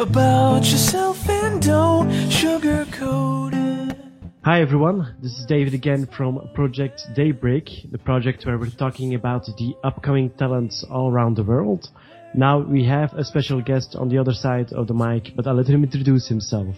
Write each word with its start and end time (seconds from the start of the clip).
about 0.00 0.62
yourself 0.64 1.16
and 1.28 1.62
don't 1.62 2.10
sugarcoat 2.28 3.90
it. 3.90 3.96
Hi 4.44 4.60
everyone, 4.60 5.16
this 5.22 5.32
is 5.38 5.46
David 5.46 5.72
again 5.72 6.06
from 6.06 6.50
Project 6.54 7.00
Daybreak, 7.14 7.90
the 7.90 7.98
project 7.98 8.44
where 8.44 8.58
we're 8.58 8.70
talking 8.70 9.14
about 9.14 9.46
the 9.46 9.74
upcoming 9.82 10.28
talents 10.30 10.84
all 10.90 11.10
around 11.10 11.36
the 11.36 11.44
world. 11.44 11.88
Now 12.34 12.58
we 12.58 12.84
have 12.84 13.14
a 13.14 13.24
special 13.24 13.62
guest 13.62 13.96
on 13.96 14.10
the 14.10 14.18
other 14.18 14.34
side 14.34 14.72
of 14.74 14.86
the 14.86 14.92
mic, 14.92 15.32
but 15.34 15.46
I'll 15.46 15.54
let 15.54 15.66
him 15.66 15.82
introduce 15.82 16.28
himself. 16.28 16.76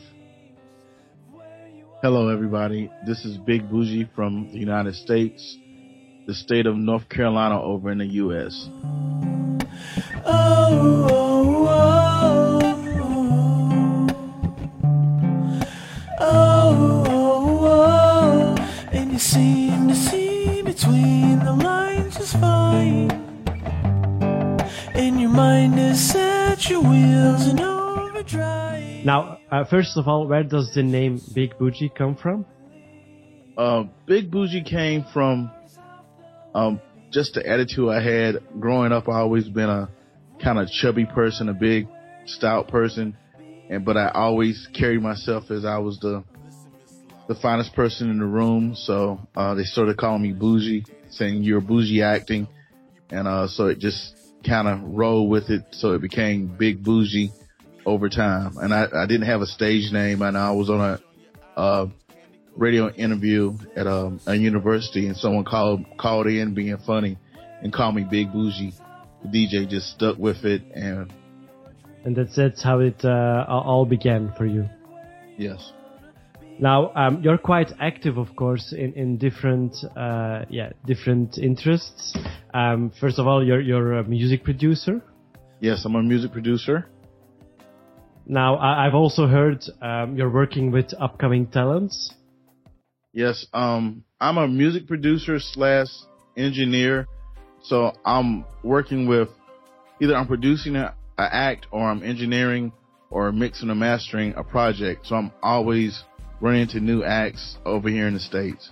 Hello 2.01 2.29
everybody, 2.29 2.89
this 3.05 3.25
is 3.25 3.37
Big 3.39 3.69
Buji 3.69 4.09
from 4.15 4.53
the 4.53 4.59
United 4.59 4.95
States, 4.95 5.59
the 6.29 6.35
state 6.35 6.67
of 6.67 6.77
North 6.77 7.09
Carolina 7.09 7.61
over 7.61 7.91
in 7.91 7.99
the 7.99 8.07
US. 8.07 8.69
Oh, 10.25 11.07
oh, 11.11 11.67
oh, 11.69 11.98
you 19.19 19.23
seem 19.23 19.89
to 19.89 19.97
see 19.97 20.63
between 20.63 21.41
the 21.41 21.53
lines 21.53 22.17
just 22.17 22.35
fine. 22.35 23.11
And 24.95 25.21
your 25.21 25.31
mind 25.31 25.77
is 25.77 26.13
set 26.13 26.71
your 26.71 26.83
wheels 26.83 27.49
in 27.49 27.59
overdrive. 27.59 29.05
Now, 29.05 29.39
uh, 29.51 29.65
first 29.65 29.97
of 29.97 30.07
all, 30.07 30.29
where 30.29 30.45
does 30.45 30.73
the 30.73 30.85
name 30.85 31.21
Big 31.35 31.55
Buji 31.59 31.93
come 31.93 32.15
from? 32.15 32.47
Uh, 33.57 33.85
Big 34.07 34.31
Buji 34.31 34.65
came 34.65 35.05
from 35.13 35.51
um, 36.55 36.81
just 37.11 37.35
the 37.35 37.45
attitude 37.45 37.89
I 37.89 38.01
had 38.01 38.37
growing 38.61 38.93
up. 38.93 39.09
I 39.09 39.19
always 39.19 39.49
been 39.49 39.69
a 39.69 39.89
kind 40.41 40.61
of 40.61 40.69
chubby 40.69 41.07
person, 41.07 41.49
a 41.49 41.55
big, 41.55 41.89
stout 42.27 42.69
person, 42.69 43.17
and 43.69 43.85
but 43.85 43.97
I 43.97 44.11
always 44.15 44.69
carried 44.79 45.03
myself 45.03 45.51
as 45.51 45.65
I 45.65 45.79
was 45.79 45.99
the 45.99 46.23
the 47.29 47.35
finest 47.35 47.75
person 47.75 48.11
in 48.11 48.19
the 48.19 48.27
room. 48.27 48.75
So 48.75 49.21
uh, 49.37 49.55
they 49.55 49.63
started 49.63 49.97
calling 49.97 50.23
me 50.23 50.33
bougie, 50.33 50.85
saying 51.11 51.45
you're 51.45 51.61
bougie 51.61 52.03
acting, 52.03 52.49
and 53.11 53.29
uh, 53.29 53.47
so 53.47 53.67
it 53.67 53.79
just 53.79 54.17
kind 54.45 54.67
of 54.67 54.81
rolled 54.83 55.31
with 55.31 55.51
it. 55.51 55.63
So 55.73 55.93
it 55.93 56.01
became 56.01 56.57
Big 56.59 56.83
Buji 56.83 57.31
over 57.87 58.09
time. 58.09 58.57
And 58.57 58.73
I, 58.75 58.87
I 58.95 59.07
didn't 59.07 59.27
have 59.27 59.43
a 59.43 59.47
stage 59.47 59.93
name, 59.93 60.23
and 60.23 60.37
I 60.37 60.51
was 60.53 60.71
on 60.71 60.81
a 60.81 61.61
uh, 61.61 61.87
radio 62.57 62.91
interview 62.91 63.57
at 63.77 63.87
um, 63.87 64.21
a 64.27 64.35
university, 64.35 65.07
and 65.07 65.17
someone 65.17 65.45
called 65.45 65.85
called 65.99 66.27
in 66.27 66.55
being 66.55 66.77
funny 66.79 67.19
and 67.63 67.73
called 67.73 67.95
me 67.95 68.07
Big 68.11 68.29
Buji. 68.33 68.73
The 69.23 69.29
DJ 69.29 69.69
just 69.69 69.91
stuck 69.91 70.17
with 70.17 70.45
it, 70.45 70.63
and 70.75 71.13
And 72.05 72.17
that's, 72.17 72.37
that's 72.37 72.63
how 72.63 72.79
it 72.81 73.05
uh, 73.05 73.45
all 73.49 73.85
began 73.85 74.33
for 74.37 74.47
you. 74.47 74.69
yes, 75.37 75.73
Now, 76.61 76.93
um, 76.95 77.23
you're 77.23 77.39
quite 77.39 77.73
active, 77.81 78.19
of 78.19 78.35
course, 78.35 78.73
in, 78.77 78.93
in 78.95 79.17
different, 79.17 79.77
uh, 79.97 80.45
yeah, 80.51 80.71
different 80.85 81.39
interests. 81.39 82.17
Um, 82.53 82.91
first 83.01 83.21
of 83.21 83.29
all, 83.29 83.45
you're, 83.45 83.61
you're 83.61 83.95
a 83.95 84.05
music 84.05 84.43
producer. 84.43 85.03
yes, 85.61 85.85
I'm 85.85 85.95
a 85.95 86.03
music 86.03 86.33
producer. 86.33 86.89
Now, 88.27 88.57
I, 88.57 88.87
I've 88.87 88.95
also 88.95 89.27
heard 89.27 89.63
um, 89.81 90.17
you're 90.17 90.31
working 90.31 90.73
with 90.73 90.93
upcoming 90.99 91.47
talents. 91.47 92.13
Yes, 93.13 93.47
um, 93.53 94.05
I'm 94.21 94.37
a 94.37 94.49
music 94.49 94.87
producer 94.89 95.39
slash 95.39 95.87
engineer. 96.37 97.07
So 97.63 97.93
I'm 98.05 98.45
working 98.63 99.07
with 99.07 99.29
either 100.01 100.15
I'm 100.15 100.27
producing 100.27 100.77
a, 100.77 100.95
a 101.17 101.35
act 101.35 101.67
or 101.71 101.89
I'm 101.89 102.03
engineering 102.03 102.73
or 103.11 103.33
mixing 103.33 103.71
or 103.71 103.75
mastering 103.75 104.35
a 104.37 104.45
project. 104.45 105.07
So 105.07 105.15
I'm 105.17 105.33
always 105.43 106.03
running 106.41 106.63
into 106.63 106.81
new 106.81 107.03
acts 107.03 107.57
over 107.65 107.89
here 107.89 108.07
in 108.07 108.15
the 108.15 108.21
States. 108.21 108.71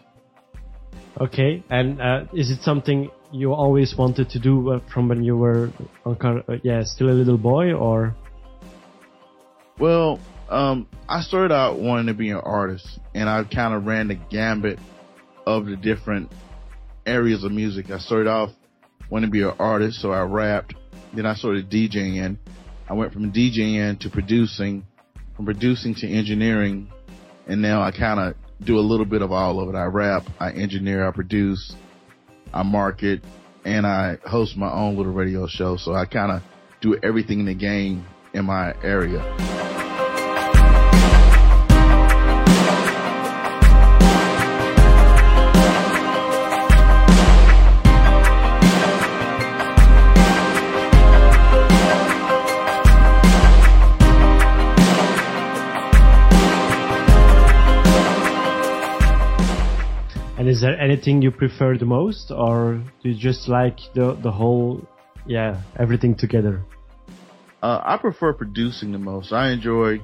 Okay, 1.21 1.65
and 1.71 2.01
uh, 2.01 2.25
is 2.35 2.51
it 2.51 2.63
something 2.63 3.11
you 3.33 3.53
always 3.53 3.95
wanted 3.97 4.31
to 4.31 4.39
do 4.39 4.73
uh, 4.73 4.81
from 4.93 5.09
when 5.09 5.23
you 5.23 5.37
were, 5.37 5.71
uh, 6.05 6.11
uh, 6.11 6.43
yeah, 6.63 6.83
still 6.85 7.09
a 7.09 7.13
little 7.13 7.39
boy, 7.39 7.73
or? 7.73 8.15
Well, 9.79 10.21
um, 10.49 10.87
I 11.09 11.23
started 11.23 11.53
out 11.53 11.79
wanting 11.79 12.07
to 12.07 12.15
be 12.15 12.31
an 12.31 12.37
artist 12.37 12.87
and 13.15 13.29
I 13.29 13.43
kind 13.45 13.75
of 13.75 13.85
ran 13.85 14.09
the 14.09 14.15
gambit 14.15 14.79
of 15.47 15.67
the 15.67 15.77
different 15.77 16.31
areas 17.05 17.45
of 17.45 17.53
music. 17.53 17.91
I 17.91 17.99
started 17.99 18.29
off 18.29 18.51
wanting 19.11 19.31
to 19.31 19.33
be 19.33 19.43
an 19.43 19.55
artist, 19.59 20.01
so 20.01 20.13
I 20.13 20.23
rapped. 20.23 20.75
Then 21.15 21.27
I 21.27 21.35
started 21.35 21.71
DJing. 21.71 22.37
I 22.89 22.93
went 22.93 23.13
from 23.13 23.33
DJing 23.33 24.01
to 24.01 24.11
producing, 24.11 24.87
from 25.35 25.47
producing 25.47 25.95
to 25.97 26.09
engineering, 26.09 26.91
and 27.47 27.63
now 27.63 27.83
I 27.83 27.91
kind 27.91 28.21
of 28.21 28.35
do 28.65 28.79
a 28.79 28.81
little 28.81 29.07
bit 29.07 29.23
of 29.23 29.33
all 29.33 29.61
of 29.61 29.69
it. 29.69 29.79
I 29.79 29.85
rap, 29.85 30.25
I 30.41 30.51
engineer, 30.53 31.07
I 31.07 31.13
produce, 31.13 31.75
I 32.53 32.63
market, 32.63 33.23
and 33.65 33.87
I 33.87 34.19
host 34.25 34.57
my 34.57 34.71
own 34.71 34.97
little 34.97 35.13
radio 35.13 35.47
show. 35.47 35.77
So 35.77 35.95
I 35.95 36.07
kind 36.07 36.33
of 36.33 36.43
do 36.81 36.99
everything 37.03 37.41
in 37.41 37.47
the 37.47 37.55
game 37.55 38.07
in 38.33 38.45
my 38.45 38.75
area. 38.83 39.56
And 60.47 60.55
is 60.55 60.61
there 60.61 60.81
anything 60.81 61.23
you 61.23 61.33
prefer 61.33 61.77
the 61.77 61.87
most, 61.87 62.31
or 62.31 62.81
do 63.03 63.09
you 63.09 63.19
just 63.19 63.49
like 63.49 63.79
the 63.95 64.15
the 64.23 64.31
whole, 64.31 64.81
yeah, 65.27 65.61
everything 65.77 66.15
together? 66.15 66.63
Uh, 67.65 67.81
I 67.85 67.97
prefer 67.97 68.33
producing 68.33 68.93
the 68.93 68.99
most. 69.01 69.33
I 69.33 69.51
enjoy 69.51 69.99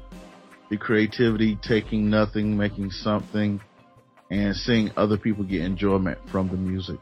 the 0.69 0.77
creativity, 0.77 1.55
taking 1.63 2.11
nothing, 2.11 2.57
making 2.57 2.91
something, 2.91 3.61
and 4.33 4.57
seeing 4.57 4.91
other 4.97 5.17
people 5.17 5.45
get 5.45 5.61
enjoyment 5.61 6.19
from 6.33 6.49
the 6.49 6.57
music. 6.57 6.99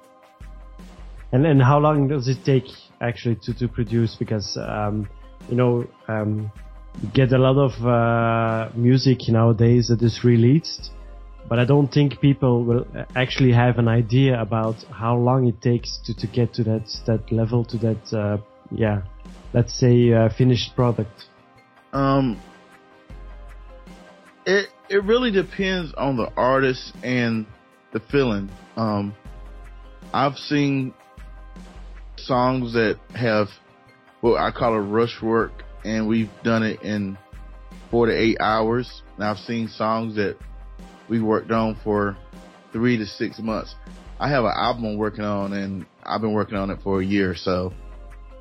And 1.32 1.46
and 1.46 1.62
how 1.62 1.78
long 1.78 2.08
does 2.08 2.28
it 2.28 2.44
take 2.44 2.68
actually 3.00 3.36
to 3.44 3.54
to 3.54 3.68
produce? 3.68 4.16
Because 4.16 4.58
um, 4.58 5.08
you 5.48 5.56
know, 5.56 5.86
um, 6.08 6.52
you 7.00 7.08
get 7.14 7.32
a 7.32 7.38
lot 7.38 7.56
of 7.56 7.72
uh, 7.86 8.68
music 8.76 9.30
nowadays 9.30 9.88
that 9.88 10.02
is 10.02 10.24
released, 10.24 10.90
but 11.50 11.58
I 11.58 11.64
don't 11.64 11.88
think 11.88 12.20
people 12.20 12.64
will 12.64 12.86
actually 13.16 13.50
have 13.50 13.78
an 13.78 13.88
idea 13.88 14.40
about 14.40 14.76
how 14.84 15.16
long 15.16 15.48
it 15.48 15.60
takes 15.60 15.98
to 16.06 16.14
to 16.14 16.26
get 16.28 16.54
to 16.54 16.62
that 16.64 16.86
that 17.06 17.32
level, 17.32 17.64
to 17.64 17.76
that 17.78 18.14
uh, 18.14 18.38
yeah, 18.70 19.02
let's 19.52 19.74
say 19.74 20.12
uh, 20.12 20.28
finished 20.38 20.76
product. 20.76 21.24
Um, 21.92 22.40
it 24.46 24.68
it 24.88 25.02
really 25.02 25.32
depends 25.32 25.92
on 25.94 26.16
the 26.16 26.30
artist 26.36 26.92
and 27.02 27.46
the 27.92 27.98
feeling. 27.98 28.48
Um, 28.76 29.12
I've 30.14 30.36
seen 30.36 30.94
songs 32.14 32.74
that 32.74 33.00
have 33.16 33.48
what 34.20 34.40
I 34.40 34.52
call 34.52 34.74
a 34.74 34.80
rush 34.80 35.20
work, 35.20 35.64
and 35.84 36.06
we've 36.06 36.30
done 36.44 36.62
it 36.62 36.80
in 36.82 37.18
four 37.90 38.06
to 38.06 38.12
eight 38.16 38.36
hours. 38.38 39.02
And 39.16 39.24
I've 39.24 39.38
seen 39.38 39.66
songs 39.66 40.14
that 40.14 40.36
we 41.10 41.20
worked 41.20 41.50
on 41.50 41.76
for 41.82 42.16
three 42.72 42.96
to 42.96 43.04
six 43.04 43.38
months. 43.38 43.74
I 44.18 44.30
have 44.30 44.44
an 44.44 44.52
album 44.54 44.84
I'm 44.84 44.96
working 44.96 45.24
on, 45.24 45.52
and 45.52 45.84
I've 46.04 46.20
been 46.20 46.32
working 46.32 46.56
on 46.56 46.70
it 46.70 46.78
for 46.82 47.00
a 47.00 47.04
year. 47.04 47.34
So, 47.34 47.72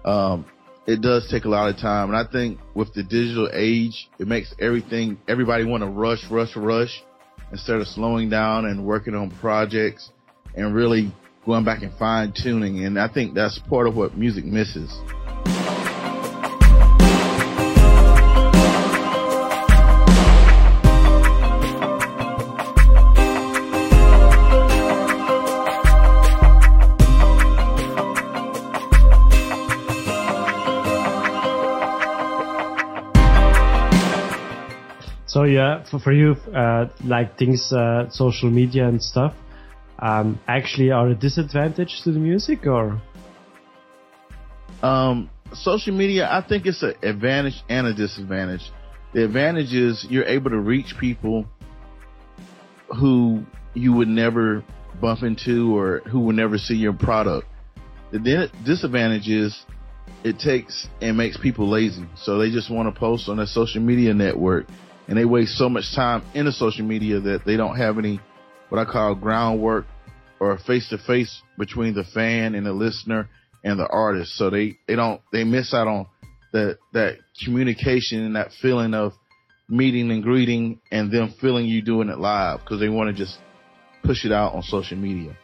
um, 0.05 0.45
it 0.85 1.01
does 1.01 1.27
take 1.29 1.45
a 1.45 1.49
lot 1.49 1.69
of 1.69 1.77
time. 1.77 2.09
And 2.09 2.17
I 2.17 2.29
think 2.29 2.59
with 2.73 2.93
the 2.93 3.03
digital 3.03 3.49
age, 3.53 4.09
it 4.19 4.27
makes 4.27 4.53
everything, 4.59 5.19
everybody 5.27 5.65
want 5.65 5.83
to 5.83 5.89
rush, 5.89 6.23
rush, 6.29 6.55
rush 6.55 7.03
instead 7.51 7.77
of 7.77 7.87
slowing 7.87 8.29
down 8.29 8.65
and 8.65 8.85
working 8.85 9.15
on 9.15 9.31
projects 9.39 10.11
and 10.55 10.73
really 10.73 11.13
going 11.45 11.63
back 11.63 11.81
and 11.81 11.93
fine 11.97 12.33
tuning. 12.35 12.85
And 12.85 12.99
I 12.99 13.07
think 13.07 13.33
that's 13.33 13.59
part 13.69 13.87
of 13.87 13.95
what 13.95 14.17
music 14.17 14.45
misses. 14.45 14.91
So 35.29 35.43
yeah, 35.43 35.83
for, 35.83 35.99
for 35.99 36.11
you, 36.11 36.31
uh, 36.55 36.87
like 37.05 37.37
things, 37.37 37.71
uh, 37.71 38.09
social 38.09 38.49
media 38.49 38.87
and 38.87 39.01
stuff, 39.01 39.35
um, 39.99 40.39
actually 40.47 40.89
are 40.89 41.09
a 41.09 41.13
disadvantage 41.13 42.01
to 42.03 42.11
the 42.11 42.17
music 42.17 42.65
or? 42.65 42.99
Um, 44.81 45.29
social 45.53 45.93
media, 45.93 46.27
I 46.31 46.41
think 46.41 46.65
it's 46.65 46.81
an 46.81 46.95
advantage 47.03 47.61
and 47.69 47.85
a 47.85 47.93
disadvantage. 47.93 48.71
the 49.13 49.23
advantage 49.23 49.71
is 49.71 50.03
you're 50.09 50.25
able 50.25 50.49
to 50.49 50.57
reach 50.59 50.95
people 50.99 51.45
who 52.99 53.43
you 53.75 53.93
would 53.93 54.07
never 54.07 54.63
bump 54.99 55.21
into 55.21 55.77
or 55.77 55.99
who 56.07 56.21
will 56.21 56.33
never 56.33 56.57
see 56.57 56.75
your 56.75 56.93
product. 56.93 57.47
The 58.11 58.49
disadvantage 58.65 59.29
is 59.29 59.63
it 60.23 60.39
takes 60.39 60.87
and 61.03 61.15
makes 61.15 61.37
people 61.37 61.69
lazy. 61.69 62.07
So 62.15 62.39
they 62.39 62.49
just 62.49 62.71
want 62.71 62.91
to 62.91 62.99
post 62.99 63.29
on 63.29 63.37
a 63.37 63.45
social 63.45 63.79
media 63.79 64.15
network 64.15 64.65
and 65.09 65.17
they 65.17 65.25
waste 65.25 65.57
so 65.57 65.67
much 65.67 65.93
time 65.95 66.23
in 66.35 66.45
the 66.45 66.51
social 66.51 66.85
media 66.85 67.19
that 67.19 67.41
they 67.43 67.57
don't 67.57 67.75
have 67.75 67.97
any 67.97 68.21
what 68.69 68.79
I 68.79 68.85
call 68.89 69.15
groundwork 69.15 69.85
or 70.39 70.57
face 70.59 70.87
to 70.89 70.99
face 70.99 71.41
between 71.57 71.95
the 71.95 72.03
fan 72.03 72.53
and 72.53 72.63
the 72.63 72.71
listener 72.71 73.27
and 73.63 73.79
the 73.79 73.87
artist. 73.87 74.37
So 74.37 74.51
they, 74.51 74.77
they 74.87 74.95
don't, 74.95 75.19
they 75.33 75.43
miss 75.43 75.73
out 75.73 75.87
on 75.87 76.05
that, 76.53 76.77
that 76.93 77.17
communication 77.43 78.23
and 78.23 78.35
that 78.35 78.51
feeling 78.61 78.93
of 78.93 79.13
meeting 79.67 80.11
and 80.11 80.21
greeting 80.21 80.79
and 80.91 81.11
them 81.11 81.33
feeling 81.41 81.65
you 81.65 81.81
doing 81.81 82.09
it 82.09 82.19
live 82.19 82.59
because 82.59 82.79
they 82.79 82.89
want 82.89 83.09
to 83.09 83.13
just 83.13 83.39
push 84.03 84.25
it 84.25 84.31
out 84.31 84.53
on 84.53 84.61
social 84.61 84.97
media. 84.97 85.35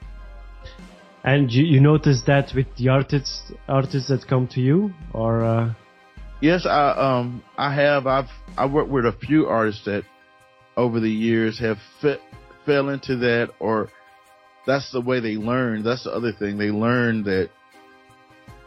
And 1.23 1.51
you, 1.51 1.63
you 1.63 1.81
notice 1.81 2.21
that 2.27 2.51
with 2.55 2.67
the 2.77 2.89
artists 2.89 3.51
artists 3.67 4.09
that 4.09 4.27
come 4.27 4.47
to 4.49 4.61
you, 4.61 4.93
or 5.11 5.43
uh... 5.43 5.73
yes, 6.41 6.65
I 6.65 6.91
um 6.91 7.43
I 7.57 7.73
have 7.73 8.07
I've 8.07 8.29
I 8.57 8.65
worked 8.65 8.89
with 8.89 9.05
a 9.05 9.11
few 9.11 9.47
artists 9.47 9.85
that 9.85 10.03
over 10.77 10.99
the 10.99 11.09
years 11.09 11.59
have 11.59 11.77
fit, 12.01 12.19
fell 12.65 12.89
into 12.89 13.17
that, 13.17 13.51
or 13.59 13.89
that's 14.65 14.91
the 14.91 15.01
way 15.01 15.19
they 15.19 15.35
learn. 15.35 15.83
That's 15.83 16.03
the 16.03 16.11
other 16.11 16.31
thing 16.31 16.57
they 16.57 16.71
learn 16.71 17.23
that 17.23 17.49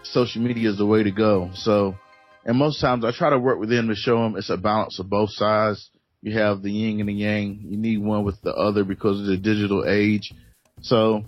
social 0.02 0.42
media 0.42 0.70
is 0.70 0.78
the 0.78 0.86
way 0.86 1.02
to 1.02 1.10
go. 1.10 1.50
So, 1.54 1.96
and 2.44 2.58
most 2.58 2.80
times 2.80 3.04
I 3.04 3.12
try 3.12 3.30
to 3.30 3.38
work 3.38 3.58
with 3.58 3.68
them 3.68 3.88
to 3.88 3.94
show 3.94 4.22
them 4.22 4.36
it's 4.36 4.50
a 4.50 4.56
balance 4.56 4.98
of 4.98 5.10
both 5.10 5.30
sides. 5.30 5.90
You 6.22 6.38
have 6.38 6.62
the 6.62 6.72
yin 6.72 7.00
and 7.00 7.08
the 7.08 7.12
yang. 7.12 7.66
You 7.68 7.76
need 7.76 7.98
one 7.98 8.24
with 8.24 8.40
the 8.42 8.52
other 8.52 8.84
because 8.84 9.20
of 9.20 9.26
the 9.26 9.36
digital 9.36 9.84
age. 9.86 10.32
So 10.80 11.24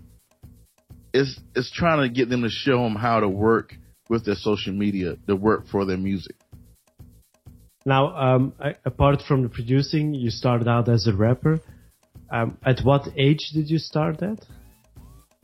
it's 1.13 1.39
it's 1.55 1.71
trying 1.71 2.09
to 2.09 2.15
get 2.15 2.29
them 2.29 2.43
to 2.43 2.49
show 2.49 2.83
them 2.83 2.95
how 2.95 3.21
to 3.21 3.29
work 3.29 3.75
with 4.11 4.27
their 4.27 4.35
social 4.35 4.75
media 4.75 5.15
to 5.27 5.37
work 5.37 5.67
for 5.69 5.87
their 5.87 5.97
music. 5.97 6.37
Now, 7.87 8.15
um, 8.15 8.53
apart 8.85 9.23
from 9.27 9.43
the 9.43 9.49
producing, 9.49 10.13
you 10.13 10.29
started 10.31 10.69
out 10.69 10.89
as 10.89 11.07
a 11.07 11.15
rapper. 11.15 11.61
Um, 12.31 12.59
at 12.67 12.81
what 12.81 13.09
age 13.17 13.51
did 13.55 13.71
you 13.71 13.79
start 13.79 14.19
that? 14.19 14.45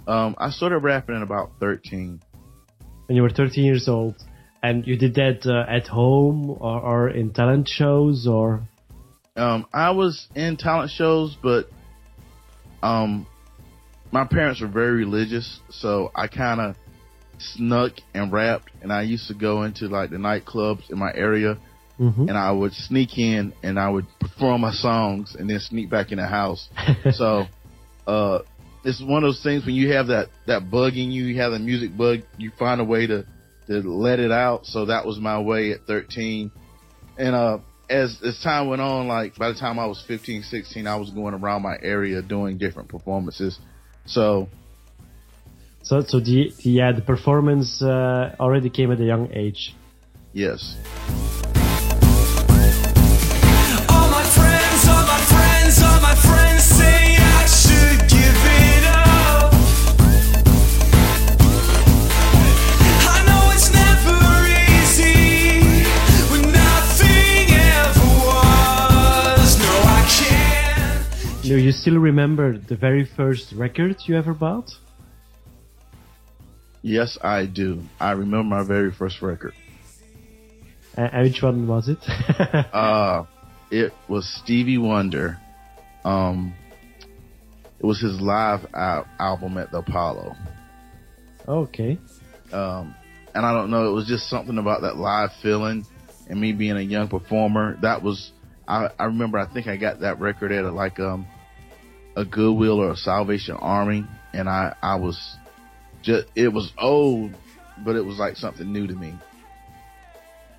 Um, 0.06 0.36
I 0.38 0.50
started 0.50 0.80
rapping 0.80 1.16
at 1.16 1.22
about 1.22 1.52
13. 1.60 2.20
When 3.06 3.16
you 3.16 3.22
were 3.22 3.30
13 3.30 3.64
years 3.64 3.88
old. 3.88 4.16
And 4.62 4.86
you 4.86 4.96
did 4.96 5.14
that 5.14 5.46
uh, 5.46 5.70
at 5.70 5.86
home 5.86 6.50
or, 6.50 6.80
or, 6.80 7.08
in 7.08 7.32
talent 7.32 7.68
shows 7.68 8.26
or? 8.26 8.66
Um, 9.36 9.66
I 9.72 9.90
was 9.90 10.26
in 10.34 10.56
talent 10.56 10.90
shows, 10.90 11.36
but 11.40 11.68
um, 12.82 13.26
my 14.10 14.24
parents 14.24 14.60
were 14.60 14.66
very 14.66 14.96
religious, 14.96 15.60
so 15.70 16.10
I 16.16 16.26
kind 16.26 16.60
of 16.60 16.74
snuck 17.38 17.92
and 18.14 18.32
rapped, 18.32 18.70
and 18.82 18.92
I 18.92 19.02
used 19.02 19.28
to 19.28 19.34
go 19.34 19.62
into 19.64 19.88
like 19.88 20.10
the 20.10 20.16
nightclubs 20.16 20.90
in 20.90 20.98
my 20.98 21.12
area, 21.14 21.58
mm-hmm. 21.98 22.28
and 22.28 22.36
I 22.36 22.52
would 22.52 22.72
sneak 22.72 23.18
in 23.18 23.52
and 23.62 23.78
I 23.78 23.88
would 23.88 24.06
perform 24.20 24.62
my 24.62 24.72
songs 24.72 25.36
and 25.38 25.48
then 25.48 25.60
sneak 25.60 25.90
back 25.90 26.12
in 26.12 26.18
the 26.18 26.26
house. 26.26 26.68
so, 27.12 27.46
uh, 28.06 28.40
it's 28.84 29.02
one 29.02 29.24
of 29.24 29.28
those 29.28 29.42
things 29.42 29.66
when 29.66 29.74
you 29.74 29.92
have 29.92 30.08
that 30.08 30.28
that 30.46 30.70
bug 30.70 30.94
in 30.94 31.10
you, 31.10 31.24
you 31.24 31.40
have 31.40 31.52
the 31.52 31.58
music 31.58 31.96
bug, 31.96 32.20
you 32.38 32.52
find 32.58 32.80
a 32.80 32.84
way 32.84 33.06
to 33.06 33.26
to 33.66 33.80
let 33.80 34.20
it 34.20 34.30
out. 34.30 34.66
So 34.66 34.86
that 34.86 35.06
was 35.06 35.18
my 35.18 35.40
way 35.40 35.72
at 35.72 35.86
13, 35.86 36.50
and 37.18 37.34
uh, 37.34 37.58
as 37.90 38.18
as 38.24 38.40
time 38.42 38.68
went 38.68 38.82
on, 38.82 39.08
like 39.08 39.36
by 39.36 39.48
the 39.48 39.58
time 39.58 39.78
I 39.78 39.86
was 39.86 40.02
15, 40.06 40.42
16, 40.42 40.86
I 40.86 40.96
was 40.96 41.10
going 41.10 41.34
around 41.34 41.62
my 41.62 41.76
area 41.82 42.22
doing 42.22 42.58
different 42.58 42.88
performances 42.88 43.58
so, 44.06 44.48
so, 45.86 46.00
so 46.02 46.18
the, 46.18 46.52
the 46.64 46.70
yeah, 46.70 46.90
the 46.90 47.00
performance 47.00 47.80
uh, 47.80 48.34
already 48.40 48.70
came 48.70 48.90
at 48.90 49.00
a 49.00 49.04
young 49.04 49.30
age. 49.32 49.72
Yes. 50.32 50.74
All 53.88 54.10
my 54.10 54.24
friends, 54.34 54.88
all 54.88 55.06
my 55.06 55.20
friends, 55.30 55.80
all 55.86 56.00
my 56.00 56.16
friends 56.26 56.64
say 56.64 57.16
I 57.16 57.46
should 57.46 58.00
give 58.10 58.38
it 58.66 58.84
up. 58.84 59.54
I 63.14 63.18
know 63.28 63.50
it's 63.54 63.70
never 63.72 64.18
easy 64.82 65.62
when 66.32 66.50
nothing 66.50 67.46
ever 67.78 68.08
was. 68.26 69.56
No, 69.62 69.72
I 69.86 70.02
can't. 70.10 71.42
Do 71.44 71.56
you 71.56 71.70
still 71.70 71.98
remember 71.98 72.58
the 72.58 72.74
very 72.74 73.04
first 73.04 73.52
record 73.52 73.98
you 74.06 74.16
ever 74.16 74.34
bought? 74.34 74.74
Yes, 76.86 77.18
I 77.20 77.46
do. 77.46 77.82
I 77.98 78.12
remember 78.12 78.44
my 78.44 78.62
very 78.62 78.92
first 78.92 79.20
record. 79.20 79.54
Uh, 80.96 81.08
which 81.22 81.42
one 81.42 81.66
was 81.66 81.88
it? 81.88 81.98
uh, 82.72 83.24
it 83.72 83.92
was 84.06 84.24
Stevie 84.40 84.78
Wonder. 84.78 85.36
Um, 86.04 86.54
it 87.80 87.84
was 87.84 88.00
his 88.00 88.20
live 88.20 88.66
al- 88.72 89.08
album 89.18 89.58
at 89.58 89.72
the 89.72 89.78
Apollo. 89.78 90.36
Okay. 91.48 91.98
Um, 92.52 92.94
and 93.34 93.44
I 93.44 93.52
don't 93.52 93.72
know, 93.72 93.90
it 93.90 93.92
was 93.92 94.06
just 94.06 94.30
something 94.30 94.56
about 94.56 94.82
that 94.82 94.96
live 94.96 95.30
feeling 95.42 95.84
and 96.30 96.40
me 96.40 96.52
being 96.52 96.76
a 96.76 96.82
young 96.82 97.08
performer. 97.08 97.76
That 97.82 98.04
was, 98.04 98.30
I, 98.68 98.90
I 98.96 99.06
remember, 99.06 99.38
I 99.38 99.52
think 99.52 99.66
I 99.66 99.76
got 99.76 100.02
that 100.02 100.20
record 100.20 100.52
at 100.52 100.64
a, 100.64 100.70
like, 100.70 101.00
um, 101.00 101.26
a 102.14 102.24
Goodwill 102.24 102.78
or 102.78 102.92
a 102.92 102.96
Salvation 102.96 103.56
Army, 103.56 104.06
and 104.32 104.48
I 104.48 104.76
I 104.80 104.94
was 104.94 105.36
just 106.06 106.28
it 106.34 106.48
was 106.48 106.72
old, 106.78 107.34
but 107.84 107.96
it 107.96 108.04
was 108.04 108.16
like 108.18 108.36
something 108.36 108.72
new 108.72 108.86
to 108.86 108.94
me. 108.94 109.12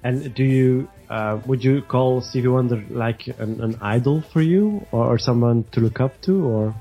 And 0.03 0.35
do 0.35 0.43
you 0.43 0.89
uh, 1.09 1.39
would 1.47 1.63
you 1.63 1.81
call 1.81 2.21
Stevie 2.21 2.49
Wonder 2.49 2.83
like 2.89 3.27
an, 3.39 3.61
an 3.61 3.77
idol 3.81 4.21
for 4.33 4.41
you, 4.41 4.85
or, 4.91 5.13
or, 5.13 5.17
someone 5.17 5.63
to 5.71 5.79
look 5.79 5.99
up 6.01 6.21
to, 6.23 6.45
or? 6.45 6.75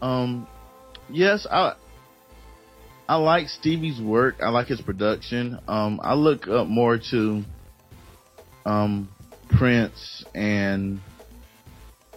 Um, 0.00 0.46
yes, 1.10 1.46
I 1.50 1.74
I 3.08 3.16
like 3.16 3.48
Stevie's 3.48 4.00
work. 4.00 4.36
I 4.40 4.48
like 4.48 4.68
his 4.68 4.80
production. 4.80 5.58
Um, 5.66 6.00
I 6.02 6.14
look 6.14 6.48
up 6.48 6.68
more 6.68 6.98
to 7.10 7.44
um 8.64 9.08
Prince 9.48 10.24
and 10.34 11.00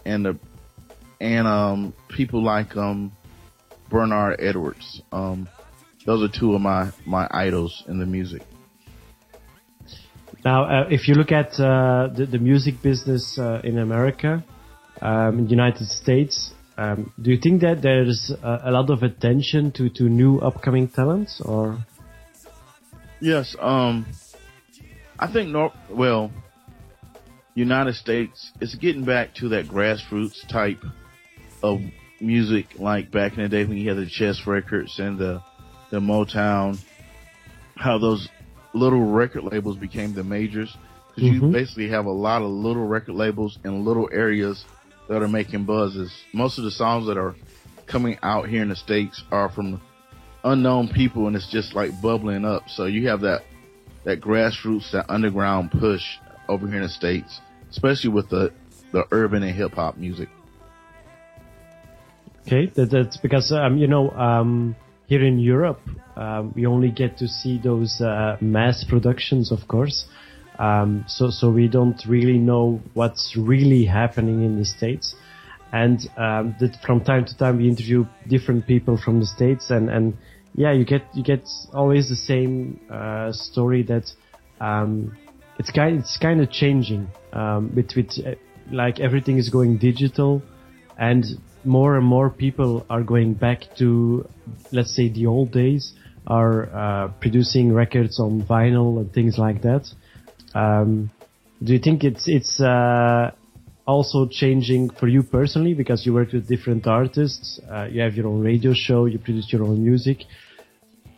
and 0.05 0.25
the 0.25 0.39
and 1.19 1.47
um, 1.47 1.93
people 2.09 2.43
like 2.43 2.75
um, 2.75 3.11
Bernard 3.89 4.39
Edwards. 4.39 5.01
Um, 5.11 5.47
those 6.05 6.23
are 6.23 6.31
two 6.31 6.53
of 6.53 6.61
my 6.61 6.91
my 7.05 7.27
idols 7.31 7.83
in 7.87 7.99
the 7.99 8.05
music. 8.05 8.43
Now, 10.43 10.65
uh, 10.65 10.87
if 10.89 11.07
you 11.07 11.15
look 11.15 11.31
at 11.31 11.59
uh, 11.59 12.09
the, 12.15 12.27
the, 12.29 12.37
music 12.37 12.81
business 12.83 13.39
uh, 13.39 13.61
in 13.63 13.79
America, 13.79 14.43
um, 15.01 15.39
in 15.39 15.45
the 15.45 15.49
United 15.49 15.87
States, 15.87 16.51
um, 16.77 17.11
do 17.19 17.31
you 17.31 17.37
think 17.37 17.61
that 17.61 17.81
there's 17.81 18.31
a, 18.43 18.61
a, 18.65 18.71
lot 18.71 18.91
of 18.91 19.01
attention 19.01 19.71
to, 19.71 19.89
to 19.89 20.03
new 20.03 20.37
upcoming 20.39 20.87
talents, 20.87 21.41
or? 21.43 21.79
Yes, 23.19 23.55
um, 23.59 24.05
I 25.17 25.31
think 25.31 25.49
North. 25.49 25.73
Well, 25.89 26.31
United 27.55 27.95
States 27.95 28.51
is 28.61 28.75
getting 28.75 29.05
back 29.05 29.33
to 29.35 29.49
that 29.49 29.65
grassroots 29.65 30.47
type 30.47 30.83
of 31.63 31.79
music 32.19 32.79
like 32.79 33.11
back 33.11 33.37
in 33.37 33.43
the 33.43 33.49
day 33.49 33.65
when 33.65 33.77
you 33.77 33.89
had 33.89 33.97
the 33.97 34.09
chess 34.09 34.45
records 34.47 34.99
and 34.99 35.17
the 35.17 35.41
the 35.91 35.99
Motown, 35.99 36.79
how 37.75 37.97
those 37.97 38.27
little 38.73 39.05
record 39.05 39.43
labels 39.43 39.77
became 39.77 40.13
the 40.13 40.23
majors. 40.23 40.75
Because 41.15 41.29
mm-hmm. 41.29 41.45
you 41.45 41.51
basically 41.51 41.89
have 41.89 42.05
a 42.05 42.11
lot 42.11 42.41
of 42.41 42.49
little 42.49 42.85
record 42.85 43.15
labels 43.15 43.57
in 43.63 43.85
little 43.85 44.09
areas 44.11 44.65
that 45.07 45.21
are 45.21 45.27
making 45.27 45.65
buzzes. 45.65 46.13
Most 46.33 46.57
of 46.57 46.65
the 46.65 46.71
songs 46.71 47.07
that 47.07 47.17
are 47.17 47.35
coming 47.85 48.17
out 48.21 48.49
here 48.49 48.61
in 48.61 48.69
the 48.69 48.75
states 48.75 49.23
are 49.31 49.49
from 49.49 49.81
unknown 50.43 50.89
people, 50.89 51.27
and 51.27 51.35
it's 51.35 51.49
just 51.49 51.73
like 51.73 52.01
bubbling 52.01 52.45
up. 52.45 52.69
So 52.69 52.85
you 52.85 53.07
have 53.09 53.21
that 53.21 53.43
that 54.03 54.21
grassroots, 54.21 54.91
that 54.91 55.09
underground 55.09 55.71
push 55.71 56.03
over 56.47 56.67
here 56.67 56.77
in 56.77 56.83
the 56.83 56.89
states, 56.89 57.39
especially 57.69 58.11
with 58.11 58.29
the 58.29 58.51
the 58.91 59.05
urban 59.11 59.43
and 59.43 59.55
hip 59.55 59.73
hop 59.73 59.97
music. 59.97 60.29
Okay, 62.45 62.67
that, 62.75 62.91
that's 62.91 63.17
because 63.17 63.51
um, 63.51 63.77
you 63.77 63.87
know 63.87 64.11
um, 64.11 64.75
here 65.07 65.23
in 65.23 65.39
Europe 65.39 65.81
um, 66.15 66.53
we 66.55 66.67
only 66.67 66.91
get 66.91 67.17
to 67.17 67.27
see 67.27 67.57
those 67.57 67.99
uh, 68.01 68.37
mass 68.39 68.83
productions, 68.87 69.51
of 69.51 69.67
course. 69.67 70.05
Um, 70.59 71.05
so 71.07 71.31
so 71.31 71.49
we 71.49 71.67
don't 71.67 72.01
really 72.07 72.37
know 72.37 72.81
what's 72.93 73.35
really 73.35 73.85
happening 73.85 74.43
in 74.43 74.59
the 74.59 74.65
states. 74.65 75.15
And 75.73 75.99
um, 76.17 76.55
that 76.59 76.77
from 76.85 77.03
time 77.03 77.25
to 77.25 77.35
time 77.35 77.57
we 77.57 77.67
interview 77.67 78.05
different 78.27 78.65
people 78.67 78.97
from 78.97 79.19
the 79.19 79.25
states, 79.25 79.71
and, 79.71 79.89
and 79.89 80.15
yeah, 80.53 80.71
you 80.71 80.85
get 80.85 81.03
you 81.13 81.23
get 81.23 81.49
always 81.73 82.07
the 82.07 82.15
same 82.15 82.79
uh, 82.89 83.31
story 83.31 83.83
that 83.83 84.09
um, 84.61 85.17
it's 85.57 85.71
kind 85.71 85.99
it's 85.99 86.17
kind 86.17 86.41
of 86.41 86.51
changing 86.51 87.07
um, 87.33 87.73
with 87.75 87.89
with 87.95 88.11
uh, 88.25 88.35
like 88.71 88.99
everything 88.99 89.37
is 89.37 89.49
going 89.49 89.77
digital, 89.77 90.41
and 90.97 91.25
more 91.63 91.97
and 91.97 92.05
more 92.05 92.29
people 92.29 92.85
are 92.89 93.03
going 93.03 93.33
back 93.33 93.63
to 93.77 94.27
let's 94.71 94.95
say 94.95 95.09
the 95.09 95.25
old 95.25 95.51
days 95.51 95.93
are 96.27 96.69
uh, 96.73 97.07
producing 97.19 97.73
records 97.73 98.19
on 98.19 98.43
vinyl 98.43 98.99
and 98.99 99.11
things 99.13 99.37
like 99.37 99.61
that. 99.61 99.87
Um, 100.53 101.11
do 101.63 101.73
you 101.73 101.79
think 101.79 102.03
it's 102.03 102.27
it's 102.27 102.59
uh, 102.59 103.31
also 103.85 104.27
changing 104.27 104.89
for 104.89 105.07
you 105.07 105.23
personally 105.23 105.73
because 105.73 106.05
you 106.05 106.13
work 106.13 106.31
with 106.31 106.47
different 106.47 106.87
artists? 106.87 107.59
Uh, 107.69 107.85
you 107.85 108.01
have 108.01 108.15
your 108.15 108.27
own 108.27 108.41
radio 108.41 108.73
show, 108.73 109.05
you 109.05 109.19
produce 109.19 109.51
your 109.51 109.63
own 109.63 109.83
music. 109.83 110.23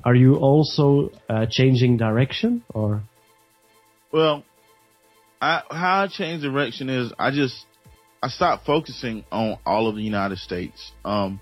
Are 0.04 0.16
you 0.16 0.36
also 0.36 1.12
uh, 1.30 1.46
changing 1.50 1.98
direction 1.98 2.64
or? 2.74 3.04
Well, 4.12 4.44
I, 5.42 5.62
how 5.70 6.04
I 6.04 6.08
change 6.08 6.42
direction 6.44 6.90
is 6.90 7.12
I 7.20 7.32
just 7.32 7.67
I 8.22 8.30
stopped 8.30 8.66
focusing 8.66 9.24
on 9.32 9.58
all 9.66 9.88
of 9.88 9.96
the 9.96 10.02
United 10.02 10.40
States. 10.40 10.92
Um, 11.06 11.40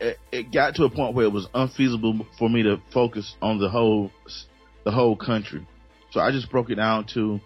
it, 0.00 0.18
it 0.32 0.52
got 0.52 0.74
to 0.76 0.84
a 0.84 0.90
point 0.90 1.14
where 1.14 1.26
it 1.26 1.32
was 1.32 1.48
unfeasible 1.54 2.26
for 2.38 2.48
me 2.48 2.62
to 2.62 2.80
focus 2.92 3.34
on 3.42 3.58
the 3.58 3.68
whole 3.68 4.10
the 4.84 4.90
whole 4.90 5.16
country. 5.16 5.66
So 6.12 6.20
I 6.20 6.30
just 6.30 6.50
broke 6.50 6.70
it 6.70 6.76
down 6.76 7.06
to 7.14 7.40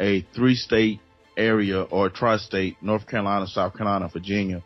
a 0.00 0.22
three 0.34 0.54
state 0.54 1.00
area 1.36 1.82
or 1.82 2.08
tri-state, 2.08 2.76
North 2.82 3.06
Carolina, 3.06 3.46
South 3.46 3.76
Carolina, 3.76 4.08
Virginia. 4.12 4.64